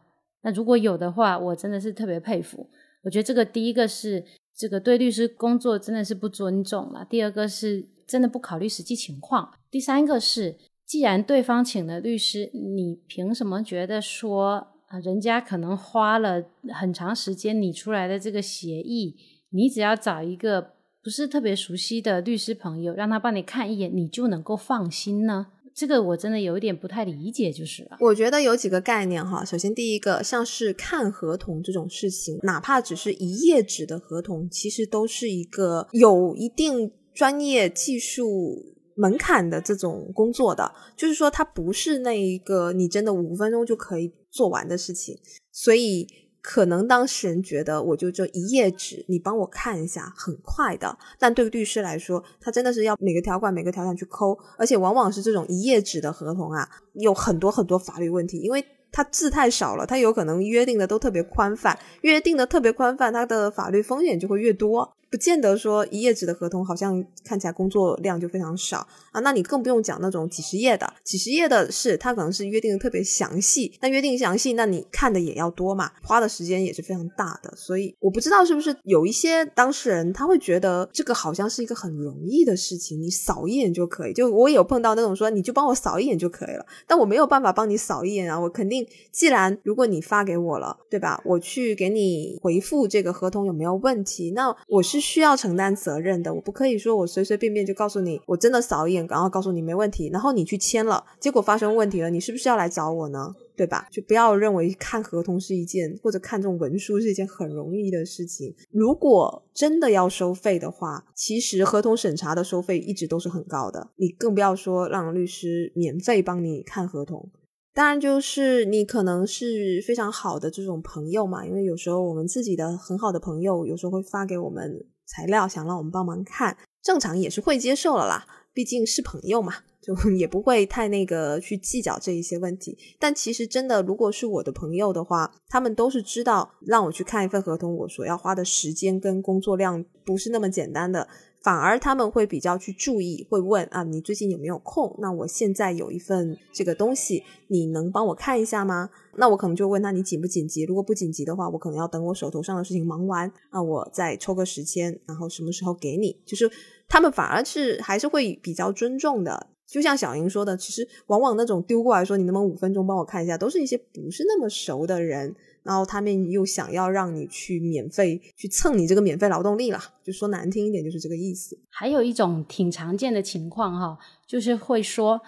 [0.44, 2.70] 那如果有的话，我真的是特别佩服。
[3.04, 4.24] 我觉得这个第一个是
[4.56, 7.06] 这个对律师工作真的是不尊重了。
[7.10, 9.54] 第二个是真的不考虑实际情况。
[9.70, 19.16] 第三个是，既然对方请了律师，你凭什么觉得说啊，人家可能花了很长时间拟出来的这个协议，
[19.50, 25.48] 你只要找一个不是特别熟悉的律师朋友，让他帮你看一眼，你就能够放心呢？
[25.82, 27.98] 这个我真的有一点不太理解，就是了。
[28.02, 29.44] 我觉得有几个概念哈。
[29.44, 40.72] 首先，第一个，像是看合同这种事情，哪怕只是一页纸的合同，其实都是一个有一定专业技术门槛的这种工作的。
[40.96, 45.18] 就是说，它不是那一个你真的五分钟就可以做完的事情，
[45.52, 46.08] 所以。
[46.42, 50.98] 可能当事人觉得我就这一页纸，你帮我看一下，很快的。
[51.20, 64.98] 但对律师来说，他真的是要每个条款每个条款去抠，而且往往是这种一页纸的合同啊，有很多很多法律问题，因为它字太少了，它有可能约定的都特别宽泛，约定的特别宽泛，它的法律风险就会越多。
[65.12, 95.01] 不见得说一页纸的合同好像看起来工作量就非常少啊，那你更不用讲那种几十页的，几十页的是它可能是约定的特别详细，那约定详细，那你看的也要多嘛，花的时间也是非常大的，所以我不知道是不是有一些当事人他会觉得这个好像是一个很容易的事情，你扫一眼就可以，就我也有碰到那种说你就帮我扫一眼就可以了，但我没有办法帮你扫一眼啊，我肯定既然如果你发给我了，对吧，我去给你回复这个合同有没有问题，那我是。
[95.02, 103.34] 需要承担责任的，我不可以说我随随便便就告诉你，我真的扫一眼，然后告诉你没问题，然后你去签了，结果发生问题了，你是不是要来找我呢？
[103.58, 103.88] 对吧？
[103.92, 108.56] 就不要认为看合同是一件或者看这种文书是一件很容易的事情。
[108.72, 117.30] 如果真的要收费的话，其实合同审查的收费一直都是很高的，你更不要说让律师免费帮你看合同。
[117.74, 132.78] 当然，就是你可能是非常好的这种朋友嘛，因为有时候我们自己的很好的朋友，有时候会发给我们材料，想让我们帮忙看，正常也是会接受了啦，毕竟是朋友嘛，就 也不会太那个去计较这一些问题。
[132.98, 141.08] 但其实真的，如果是我的朋友的话，他们都是知道让我去看一份合同，我所要花的时间跟工作量不是那么简单的。
[141.44, 144.96] 反而他们会比较去注意，会问啊，你最近有没有空？
[145.00, 148.90] 那我现在有一份这个东西，你能帮我看一下吗？
[149.18, 150.64] 那我可能就问他你紧不紧急？
[150.64, 156.22] 如果不紧急的话，我可能要等我手头上的事情忙完，啊，我再抽个时间，然后什么时候给你？
[156.26, 156.50] 就是
[156.88, 159.48] 他们反而是还是会比较尊重的。
[159.68, 165.34] 就像小莹说的，其实往往那种丢过来说你能不能五分钟帮我看一下，都是一些不是那么熟的人。
[165.64, 171.60] 然后他们又想要让你去免费去蹭你这个免费劳动力了，就说难听一点就是这个意思。
[171.70, 173.98] 还有一种挺常见的情况哈，
[174.28, 175.22] 就是会说，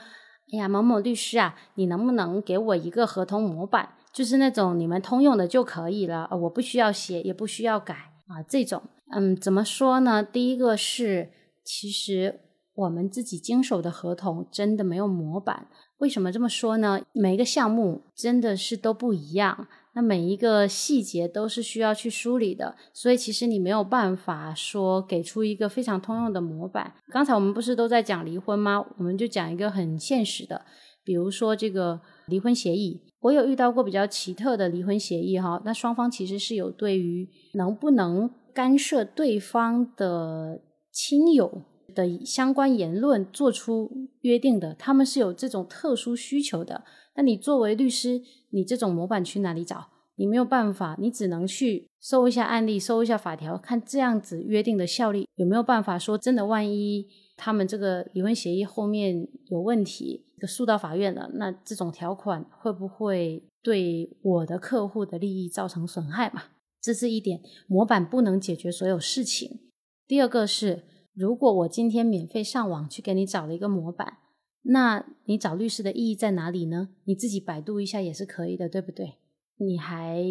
[0.51, 7.93] 哎呀，某某律师啊，你能不能给我一个合同模板，就是那种你们通用的就可以了，我不需要写，也不需要改
[8.27, 8.81] 啊，这种，
[9.15, 10.23] 嗯，怎么说呢？
[10.23, 11.29] 第一个是，
[11.63, 12.39] 其实
[12.75, 15.67] 我们自己经手的合同真的没有模板。
[15.99, 17.01] 为什么这么说呢？
[17.13, 26.93] 每一个项目真的是都不一样，那每一个细节都是需要去梳理的，所以其实你没有办法说给出一个非常通用的模板。
[27.11, 28.85] 刚才我们不是都在讲离婚吗？
[28.97, 30.65] 我们就讲一个很现实的，
[31.03, 33.01] 比如说这个离婚协议。
[33.21, 41.63] 我有遇到过比较奇特的离婚协议哈，那双方其实是有对于能不能干涉对方的亲友。
[41.95, 46.83] 的相关言论做出约定的，他们是有这种特殊需求的。
[47.15, 49.87] 那你作为律师，你这种模板去哪里找？
[50.15, 56.45] 你没有办法，你只能去搜一下案例，搜一下法条，看这样子约定的效力有没有办法说真的。
[56.45, 66.43] 万一他们这个离婚协议后面有问题，就诉到法院了，那这种条款会不会对我的客户的利益造成损害嘛？
[66.81, 69.59] 这是一点，模板不能解决所有事情。
[70.07, 70.83] 第二个是。
[71.15, 74.17] 如果我今天免费上网去给你找了一个模板，
[74.63, 76.89] 那你找律师的意义在哪里呢？
[77.05, 79.15] 你自己百度一下也是可以的，对不对？
[79.57, 80.23] 你还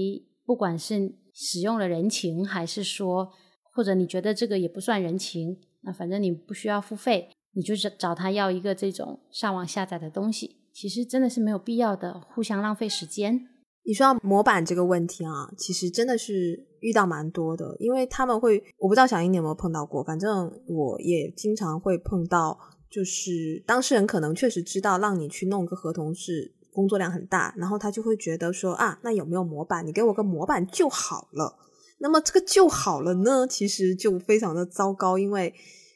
[0.45, 3.31] 不管是使用了人情，还是说，
[3.73, 13.49] 或者你觉得这个也不算人情，那反正你不需要付费，你就找找他要一个这种上网下载的东西，其实真的是没有必要的，互相浪费时间。
[13.85, 22.57] 你说到模板这个问题啊，其实真的是遇到蛮多的，因为他们会，我不知道小英你有没有碰到过，反正我也经常会碰到，
[22.93, 29.87] 就是当事人可能确实知道让你去弄个合同是工作量很大，然后他就会觉得说啊，那有没有模板？
[29.87, 31.59] 你给我个模板就好了。
[31.99, 35.55] 那么这个就好了呢，其实就非常的糟糕，因为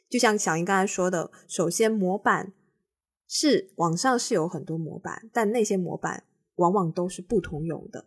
[0.08, 2.54] 就像小英刚才说的，首先模板
[3.28, 6.24] 是网上是有很多模板，但那些模板。
[6.56, 8.06] 往往都是不通用的。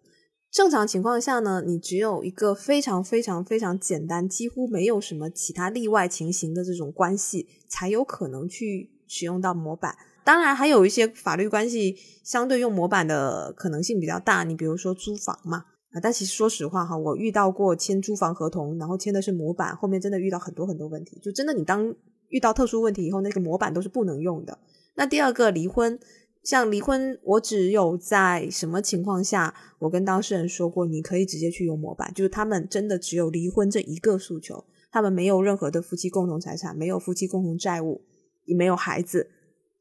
[0.51, 9.95] 正常情况下呢，你只有一个非常非常非常简单，几乎没有什么其他例外情形的这种关系，才有可能去使用到模板。
[10.23, 14.43] 当然，还有一些法律关系相对用模板的可能性比较大。
[14.43, 21.19] 你比如说租房嘛，啊，但其实说实话哈，我遇到过签租房合同，然后签的是模板，后面真的遇到很多很多问题。
[21.21, 21.93] 就真的你当
[22.29, 24.57] 遇到特殊问题以后，那个模板都是不能用的。
[24.95, 25.99] 那第二个离婚。
[26.43, 38.01] 像离婚，我只有在什么情况下，我跟当事人说过，你可以直接去用模板，就是他们真的只有离婚这一个诉求，他们没有任何的夫妻共同财产，没有夫妻共同债务，
[38.45, 39.29] 也没有孩子，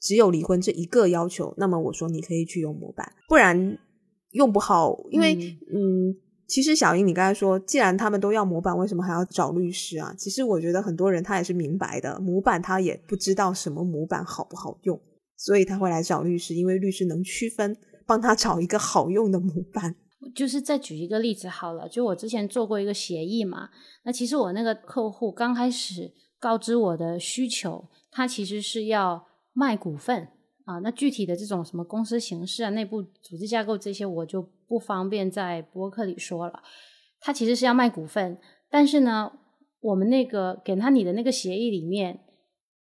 [0.01, 1.55] 只有离婚这一个要求。
[1.57, 3.79] 那么我说你可以去用模板，不然
[4.33, 6.15] 用不好，因为嗯，
[6.49, 10.13] 其实小英你刚才说，既然他们都要模板，为什么还要找律师啊？
[10.19, 15.01] 其实我觉得很多人他也是明白的，模板他也不知道什么模板好不好用。
[15.39, 19.95] 所以他会来找律师，因为律师能区分，帮他找一个好用的模板。
[20.35, 23.71] 就是再举一个例子好了，就我之前做过一个协议嘛，
[24.05, 30.27] 那其实我那个客户刚开始告知我的需求，他其实是要卖股份
[30.65, 36.61] 啊，那具体的这种什么公司形式啊、内部组织架构这些，我就不方便在博客里说了。
[37.21, 39.31] 他其实是要卖股份，但是呢，
[39.81, 42.25] 我们那个给他你的那个协议里面。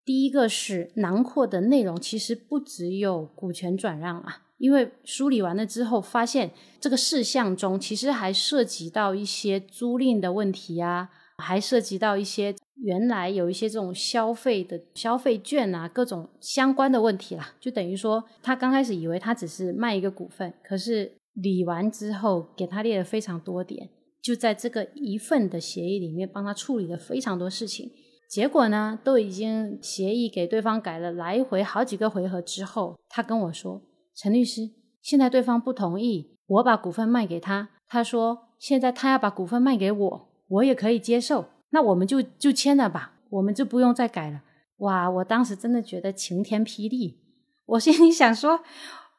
[0.09, 17.53] 第一个是囊括的内容，其实不只有股权转让啊，因为梳理完了之后，发现这个事项中其实还涉及到一些租赁的问题啊，还涉及到一些原来有一些这种消费的消费券啊，各种相关的问题啦。
[17.59, 23.87] 就等于说，他刚开始以为他只是卖一个股份，可是理完之后，给他列了非常多点，
[24.23, 27.91] 就在这个一份的协议里面帮他处理了非常多事情。
[28.29, 33.81] 结果呢，都已经协议给对方改了来回好几个回合之后，他跟我说
[34.15, 34.69] ：“陈律师，
[35.01, 37.69] 现在对方不同意我把股份卖给他。
[37.87, 41.45] 他说现在他要把股份卖给我，我也可以接受。
[41.71, 44.43] 那我们就就签了吧，我们就不用再改了。”
[44.77, 47.19] 哇，我当时真的觉得晴天霹雳。
[47.65, 48.59] 我心里想说，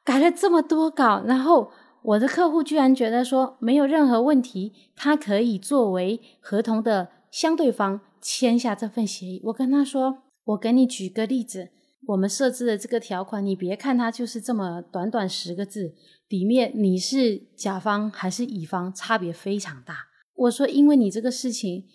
[0.05, 1.73] 改了这么多稿，然后
[2.03, 8.01] 我的客户居然觉得说没有任何问题，他可以作为合同的相对方。
[8.23, 11.71] 签下这份协议，我跟他说：“我给你举个例子，
[12.09, 15.95] 我们设置的这个条款，你别看它就是这么短短十个字，
[16.29, 21.87] 里面你是甲方还是乙方，差别非常大。”我说：“因为你这个事情，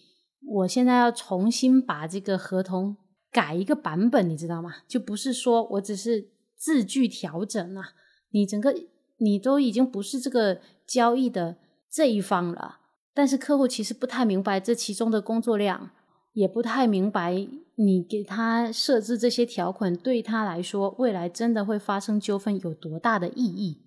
[0.47, 2.97] 我现在要重新把这个合同
[3.31, 4.77] 改一个版本，你知道吗？
[4.87, 7.83] 就不是说我只是字句调整了，
[8.31, 8.75] 你整个
[9.17, 11.57] 你都已经不是这个交易的。”
[11.87, 12.79] 这一方了，
[13.15, 15.89] 但是客户其实不太明白这其中的工作量，
[16.33, 23.81] 也不太明白你给他设置这些条款对他来说，未来真的会发生纠纷有多大的意义。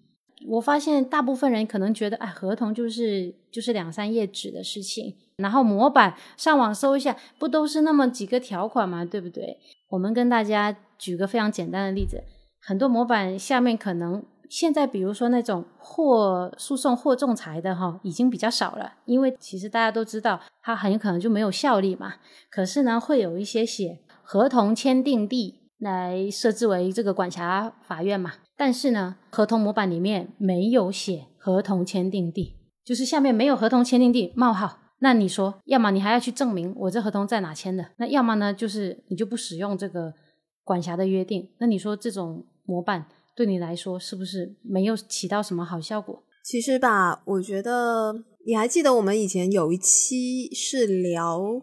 [0.47, 9.05] 我发现大部分人可能觉得，哎，合同就是就是两三页纸的事情，然后模板上网搜一下，不都是那么几个条款吗？
[9.05, 9.59] 对不对？
[9.91, 12.22] 我们跟大家举个非常简单的例子，
[12.62, 22.14] 很多模板下面可能现在，比如说那种或诉讼或仲裁的哈，已经比较少了，因为其实大家都知道，它很有可能就没有效力嘛。
[22.51, 28.32] 可是呢，会有一些写合同签订地来设置为这个管辖法院嘛。
[28.57, 34.78] 但是呢，合同模板里面没有写合同签订地，就是下面没有合同签订地冒号。
[35.01, 40.12] 那你说，要么你还要去证明我这合同在哪签的，那要么呢，就是你就不使用这个
[40.64, 41.51] 管辖的约定。
[41.59, 43.07] 那你说这种模板
[43.39, 46.24] 对你来说是不是没有起到什么好效果？
[46.43, 51.62] 其实吧，我觉得你还记得我们以前有一期是聊。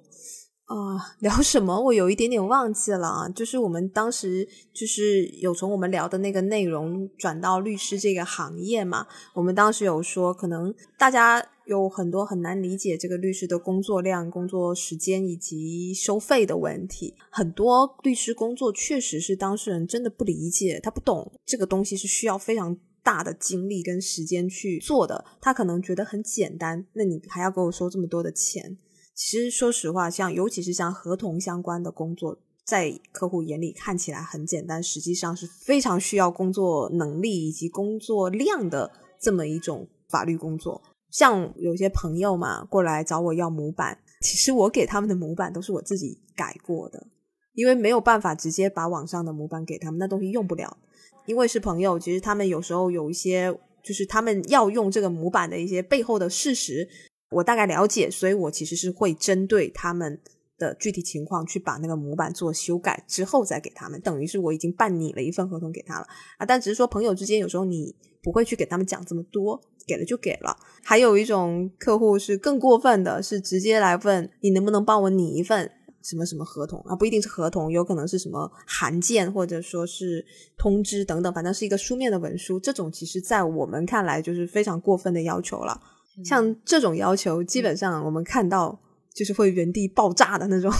[0.66, 1.80] 啊， 聊什么？
[1.80, 3.30] 我有一点点忘记了啊。
[3.30, 9.06] 就是我们当时就是有从我们聊的那个内容转到律师这个行业嘛。
[9.34, 17.14] 我们当时有说，可能大家有很多很难理解这个律师的工作量、工作时间以及收费的问题。
[17.30, 25.24] 很多律师工作确实是当事人真的不理解，他不懂这个东西是需要非常大的精力跟时间去做的。
[25.40, 28.78] 他可能觉得很简单，那你还要给我收这么多的钱？
[29.16, 40.82] 其实，说实话，像尤其是像合同相关的工作，在客户眼里看起来很简单，实际上是非常需要工作能力以及工作量的这么一种法律工作。
[41.10, 47.08] 像有些朋友嘛过来找我要模板，其实我给他们的模板都是我自己改过的，
[47.54, 50.78] 因为没有办法直接把网上的模板给他们，那东西用不了。
[51.26, 56.90] 因为是朋友，其实他们有时候有一些，就是他们要用这个模板的一些背后的事实。
[57.36, 60.20] 我大概了解，所以我其实是会针对他们
[60.58, 66.08] 的具体情况去把那个模板做修改之后再给他们，等于是我已经办拟了一份合同给他了
[66.38, 66.46] 啊。
[66.46, 70.56] 但只是说朋友之间有时候你不会去给他们讲这么多，给了就给了。
[70.84, 75.70] 还有一种客户是更过分的，是直接来问你能不能帮我拟一份
[76.02, 76.96] 什么什么合同啊？
[76.96, 80.26] 不一定是合同，有可能是什么函件或者说是
[80.58, 82.60] 通知等等，反正是一个书面的文书。
[82.60, 85.82] 这种其实在我们看来就是非常过分的要求了。
[86.24, 88.80] 像这种要求，基本上我们看到
[89.14, 90.72] 就是会原地爆炸的那种、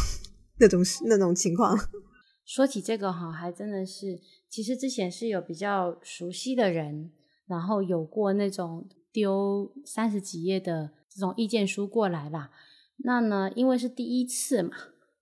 [0.60, 1.78] 那种、那种情况。
[2.46, 7.12] 说起这个哈，还真的是，其实之前是有比较熟悉的人，
[7.48, 12.52] 然后有过那种丢三十几页的这种意见书过来啦。
[12.98, 14.72] 那呢，因为是第一次嘛，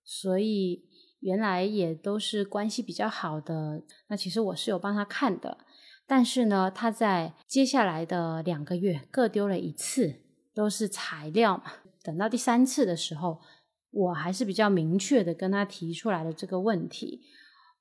[0.03, 0.83] 所以
[1.21, 3.81] 原来也都是关系比较好的。
[4.09, 5.59] 那其实我是有帮他看的。
[6.05, 10.21] 但是呢，他在接下来的两个月各丢了一次，
[10.53, 11.63] 都是材料嘛。
[12.03, 13.39] 等到第三次的时候，
[13.91, 17.21] 我还是比较明确的跟他提出来了这个问题。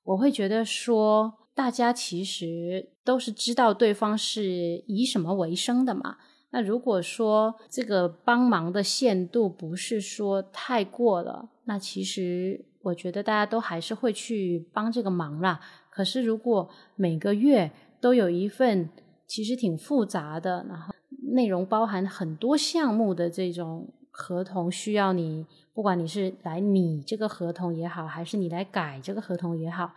[0.03, 6.17] 我会觉得说，大家其实都是知道对方是以什么为生的嘛。
[6.51, 15.59] 那如果说这个帮忙的限度不是说太过了，那其实我觉得大家都还是会去帮这个忙啦。
[15.89, 17.71] 可是如果每个月，
[18.03, 18.89] 都有一份
[19.25, 20.93] 其实挺复杂的，然后
[21.33, 29.93] 内容包含很多项目的这种合同，需要你不管你是来拟这个合同也好，还是你来改这个合同也好，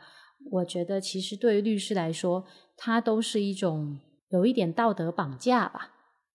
[0.52, 2.44] 我觉得其实对于律师来说，
[2.76, 3.98] 它都是一种
[4.28, 5.90] 有一点道德绑架吧。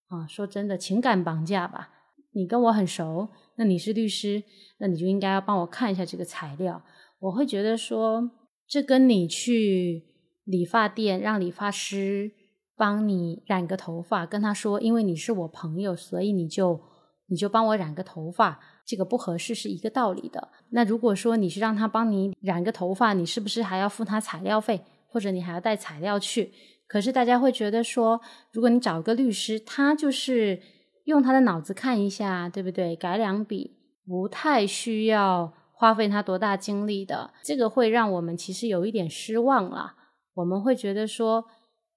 [0.10, 1.90] 啊，说真的，情感绑架吧。
[2.34, 4.44] 你跟我很熟，那你是律师，
[4.80, 6.84] 那你就应该要帮我看一下这个材料。
[7.20, 8.30] 我会觉得说，
[8.68, 10.11] 这跟你去。
[10.44, 12.32] 理发店让理发师
[12.76, 16.82] 帮你染个头发，跟他说，因为你是我朋友，所以你就
[17.28, 20.50] 你就帮我染个头发，这个不合适是一个道理的。
[20.72, 26.52] 那如果说你是让他帮你染个头发，你是不是还要付他材料费，或者你还要带材料去？
[26.88, 28.20] 可是大家会觉得说，
[28.52, 30.60] 如果你找一个律师，他就是
[31.06, 32.96] 用他的脑子看一下，对不对？
[32.96, 39.94] 改两笔，不太需要花费他多大精力的，这个会让我们其实有一点失望了。
[40.34, 41.46] 我们会觉得说，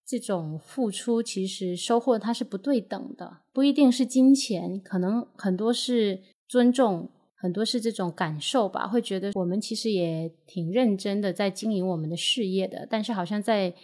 [0.07, 8.87] 这种付出其实收获它是不对等的，不一定是金钱，可能很多是尊重，很多是这种感受吧。
[8.89, 13.74] 会觉得我们其实也挺认真的在经营我们的事业的，但是好像在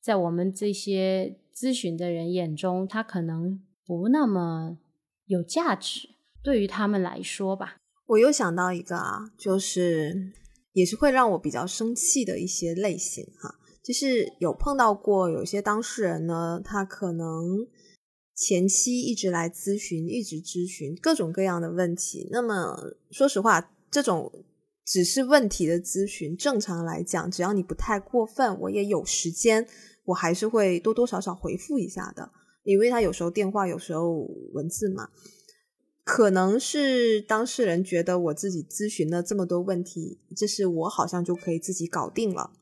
[0.00, 4.78] 在我们这些咨询的人眼中，他可能不那么
[5.26, 6.10] 有价值，
[6.42, 7.76] 对于他们来说吧。
[8.06, 10.32] 我又想到一个啊，就是
[10.74, 13.56] 也是会让我比较生气的一些类型哈。
[13.84, 17.66] 就是有碰到过有些当事人呢，他可能
[18.34, 22.26] 前期一直来咨询，一直咨询各种各样的问题。
[22.32, 22.74] 那么
[23.10, 24.44] 说实话，这种
[24.86, 29.68] 只是问题的咨询，正常来讲，只要你不太过分，我也有时间，
[30.06, 32.30] 我还是会多多少少回复一下的。
[32.62, 35.10] 因为他有时候电话，有时候文字嘛，
[36.02, 42.52] 可能是当事人觉得我自己咨询了这么多问题，这是我好像就可以自己搞定了，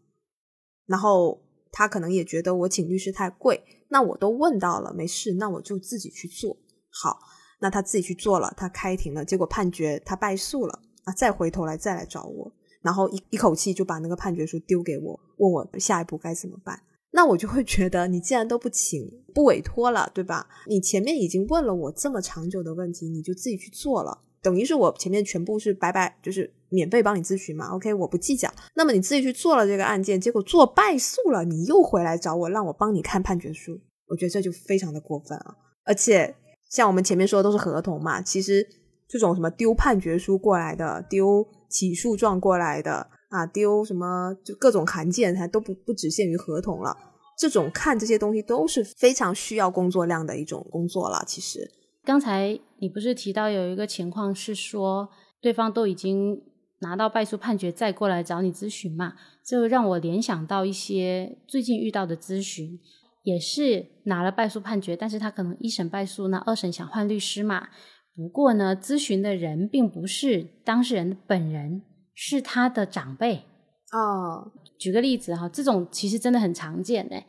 [0.93, 1.41] 然后
[1.71, 3.59] 他可能也觉得我请律师太贵。
[3.89, 6.55] 那我都问到了，没事，那我就自己去做
[6.91, 7.19] 好。
[7.61, 16.79] 那他自己去做了，他开庭了，结果判决他败诉了啊，再回头来再来找我，然后一一口气就把那个判决书丢给我，问我下一步该怎么办。
[17.13, 20.47] 那我就会觉得，你既然都不请不委托了，对吧？
[20.67, 27.69] 你前面已经问了我这么长久的问题，你就自己去做了，等于是我前面全部是白白就是免费帮你咨询嘛。
[27.75, 28.53] OK，我不计较。
[28.75, 33.79] 那么你自己去做了这个案件，结果做败诉了，你又回来找我，让我帮你看判决书。
[34.09, 35.55] 我觉得这就非常的过分啊！
[35.85, 36.35] 而且
[36.71, 38.67] 像我们前面说的都是合同嘛，其实
[39.09, 46.95] 这种什么丢判决书过来的、丢起诉状过来的啊、丢什么就各种函件，还都不不只限于合同了。
[47.39, 51.25] 这种看这些东西都是非常需要工作量的一种工作了。
[51.27, 51.71] 其实
[52.05, 55.09] 刚才你不是提到有一个情况是说，
[55.41, 56.39] 对方都已经
[56.83, 62.79] 拿到败诉判决再过来找你咨询嘛，就让我联想到一些最近遇到的咨询。
[63.25, 67.69] 也是拿了败诉判决，但是他可能一审败诉，那二审想换律师嘛。
[68.17, 73.45] 不过呢，咨询的人并不是当事人本人，是他的长辈。
[73.93, 77.25] 哦，举个例子哈，这种其实真的很常见诶。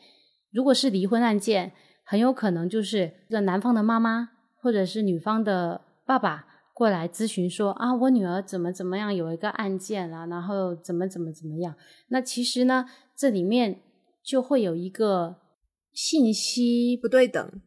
[0.52, 1.74] 如果是离婚案件，
[2.04, 4.30] 很有可能就是这男方的妈妈
[4.64, 11.76] 或者是女方的爸爸过来咨询说啊，我女儿怎么怎么样有一个案件啊，然后怎么怎么怎么样。
[12.10, 13.82] 那其实呢，这里面
[14.22, 15.38] 就会有一个。
[15.96, 17.62] 信息不对等、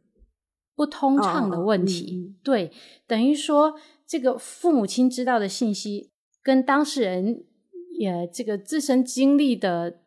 [0.75, 2.73] 不通畅的问题，对，
[3.07, 6.11] 等于说这个父母亲知道的信息
[6.43, 7.45] 跟当事人
[7.97, 10.01] 也这个自身经历的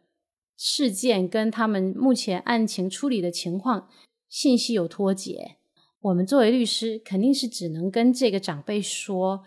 [0.57, 3.87] 事件跟他们目前案情处理的情况
[4.27, 5.55] 信息有脱节。
[6.01, 9.43] 我们作为律师，肯定是只能跟这个长辈说：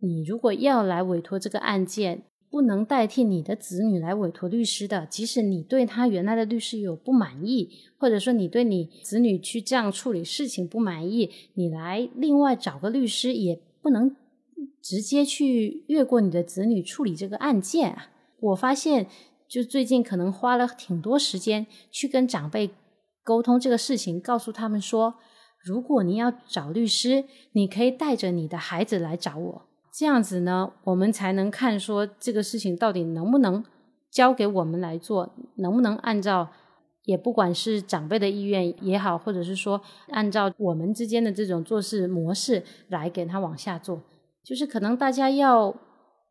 [0.00, 2.24] 你如果要来委托这个案件。
[2.52, 14.14] 不能代替你的子女来委托律师的，即使你对他原来的律师有不满意，或者说你对你子女去这样处理事情不满意，你来另外找个律师，也不能
[14.82, 18.10] 直接去越过你的子女处理这个案件啊。
[18.38, 19.06] 我发现，
[19.48, 22.68] 就最近可能花了挺多时间去跟长辈
[23.24, 25.14] 沟通这个事情，告诉他们说，
[25.64, 29.62] 如果你要找律师，你可以带着你的孩子来找我。
[29.92, 33.62] 这样子呢，我们才能看说这个事情到底能不能
[34.10, 36.48] 交给我们来做，能不能按照
[37.04, 44.02] 也不管是长辈的意愿也好，或者是说按照我们之间的这种做事模式来给他往下做，
[44.42, 45.76] 就是可能大家要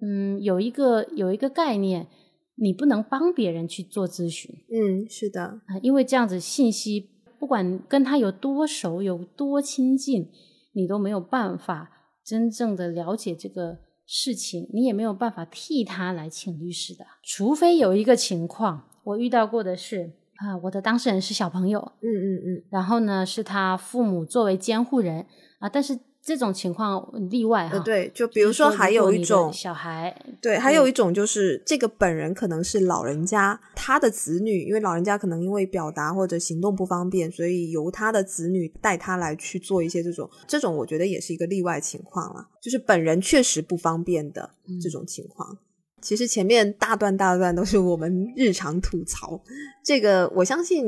[0.02, 2.08] 嗯有一个有一个概念，
[2.56, 5.44] 你不能帮别人去做咨询，嗯，是的。
[5.44, 7.10] 啊，因为这样子信息
[7.42, 10.30] 不管跟他有多熟有多亲近，
[10.74, 11.90] 你都没有办法。
[12.24, 25.26] 真正的了解这个事情，你也没有办法替他来请律师的，除非有一个情况，我遇到过的是啊，我的当事人是小朋友，嗯嗯嗯，然后呢是他父母作为监护人
[25.58, 25.98] 啊，但是。
[26.24, 45.58] 这种情况例外哈，对，就比如说还有一种小孩，对，还有一种就是这个本人可能是老人家他的子女，因为老人家可能因为表达或者行动不方便，所以由他的子女带他来去做一些这种，这种我觉得也是一个例外情况了，就是本人确实不方便的这种情况。
[46.02, 49.40] 其实前面大段大段都是我们日常吐槽，
[49.86, 50.84] 这个我相信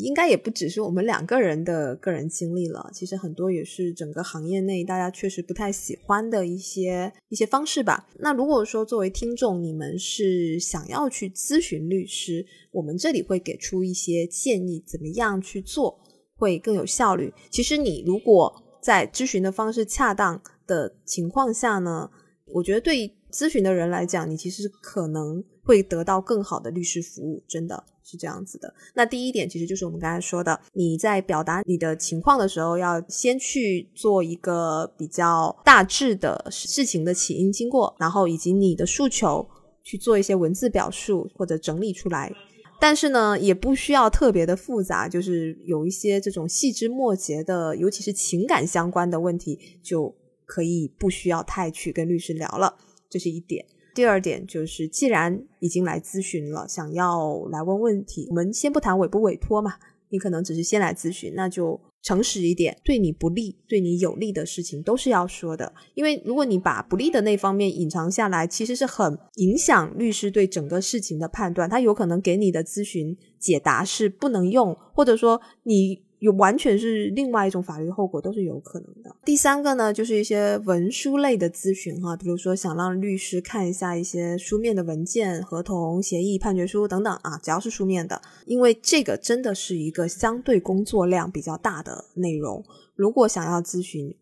[0.00, 2.90] 应该也不只是我们两个人的个人经历了。
[2.92, 8.08] 其实很多也是整个行业内大家确实不太喜欢的一些一些方式吧。
[8.18, 15.98] 那如果说作为听众，你们是想要去咨询律师，我们这里会给出一些建议，怎么样去做
[16.36, 17.32] 会更有效率。
[17.50, 18.52] 其实你如果
[18.82, 22.10] 在咨询的方式恰当的情况下呢，
[22.46, 23.12] 我觉得对。
[23.36, 28.72] 咨询的人来讲，你其实可能会得到更好的律师服务，真的是这样子的。
[28.94, 39.46] 那第一点其实就是我们刚才说的，你在表达你的情况的时候，要先去做一个比较大致的事情的起因经过，然后以及你的诉求
[39.84, 42.32] 去做一些文字表述或者整理出来。
[42.78, 50.14] 但是呢，也不需要特别的复杂，就是有一些这种细枝末节的，尤其是情感相关的问题，就
[50.44, 52.76] 可以不需要太去跟律师聊了。
[53.08, 59.74] 这是一点，第二点就是，既然已经来咨询了，想要来问问题，我们先不谈委不委托嘛，
[60.10, 65.72] 你可能只是先来咨询，那就诚实一点，对你不利、对你有利的事情都是要说的。
[65.94, 71.68] 因为如果你把不利的那方面隐藏下来，其实是很影响律师对整个事情的判断。
[71.68, 76.05] 他有可能给你的咨询解答是不能用，或者说你。
[76.26, 79.14] 有完全是另外一种法律后果，都是有可能的。
[79.24, 92.64] 第三个呢，就是一些文书类的咨询哈，比如说想让律师看一下一些书面的文件、合同、协议、判决书等等啊，只要是书面的，因为这个真的是一个相对工作量比较大的内容。
[92.96, 94.12] 如果想要咨询，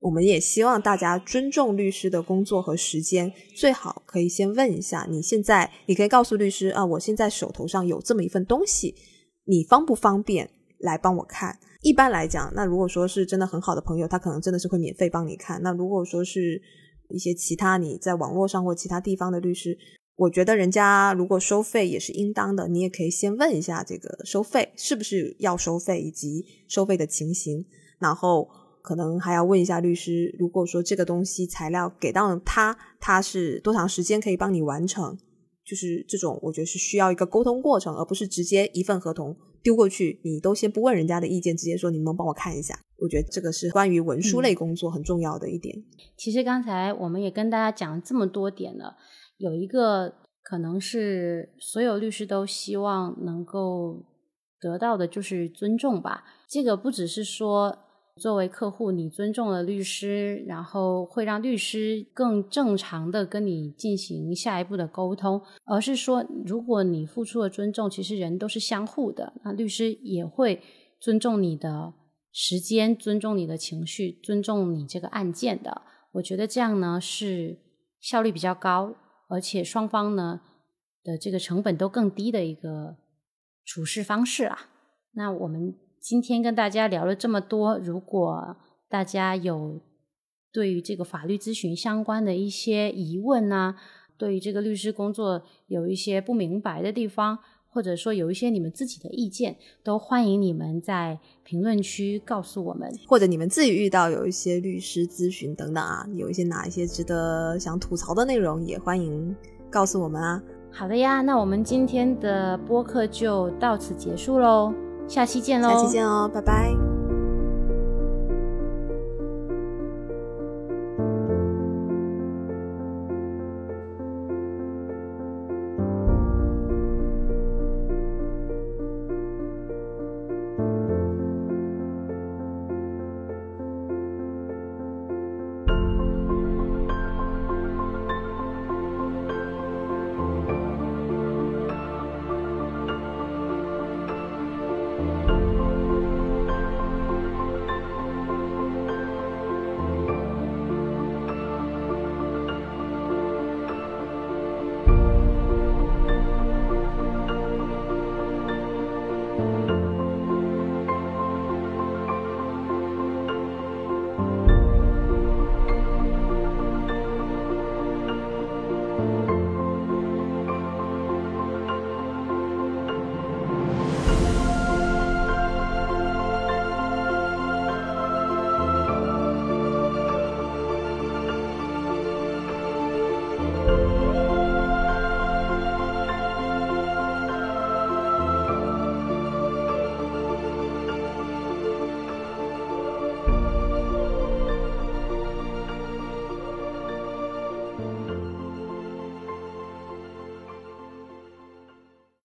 [0.00, 8.94] 我们也希望大家尊重律师的工作和时间，最好可以先问一下，你现在你可以告诉律师啊，我现在手头上有这么一份东西，
[9.46, 10.50] 你方不方便？
[10.80, 11.58] 来帮我看。
[11.82, 15.62] 一般来讲，那如果说是真的很好的朋友，他可能真的是会免费帮你看。
[15.62, 16.60] 那如果说是
[17.08, 19.78] 一些其他你在网络上或其他地方的律师，
[20.16, 27.64] 我觉得人家如果收费也是应当的，你也可以先问一下这个收费是不是要收费，以及收费的情形。
[27.98, 28.46] 然后
[28.82, 35.16] 可能还要问一下律师，如果说这个东西材料给到他，他是多长时间可以帮你完成？
[35.64, 39.34] 就是这种，我觉得是需要一个沟通过程，而不是直接一份合同。
[39.62, 42.78] 丢过去，你都先不问人家的意见，直接说你能帮我看一下。
[42.98, 45.84] 我觉得这个是关于文书类工作很重要的一点。
[46.16, 48.96] 其实刚才我们也跟大家讲了这么多点了，
[49.38, 54.04] 有一个可能是所有律师都希望能够
[54.60, 56.24] 得到的，就是尊重吧。
[56.48, 57.78] 这个不只是说。
[58.20, 70.62] 作为客户，你尊重了律师，然后会让律师更正常的跟你进行下一步的沟通，而是说，如果你付出了尊重，其实人都是相互的，那律师也会
[71.00, 71.94] 尊重你的
[72.30, 75.80] 时间，尊重你的情绪，尊重你这个案件的。
[76.12, 77.58] 我觉得这样呢是
[78.00, 78.94] 效率比较高，
[79.30, 80.42] 而且双方呢
[81.02, 82.98] 的这个成本都更低的一个
[83.64, 84.68] 处事方式啊。
[85.14, 85.74] 那我们。
[86.00, 88.56] 今天跟大家聊了这么多，如果
[88.88, 89.80] 大家有
[90.50, 93.76] 对于这个法律咨询相关的一些疑问呢，
[94.16, 97.38] 对于这个律师工作有一些不明白的地方，
[97.68, 109.36] 或者说有一些你们自己的意见，都欢迎你们在评论区告诉我们，或者你们自己遇到有一些律师咨询等等啊，有一些哪一些值得想吐槽的内容，也欢迎
[109.68, 110.42] 告诉我们啊。
[110.72, 114.72] 好的呀，那我们今天的播客就到此结束喽。
[115.10, 115.68] 下期见喽！
[115.70, 116.89] 下期见哦，拜拜。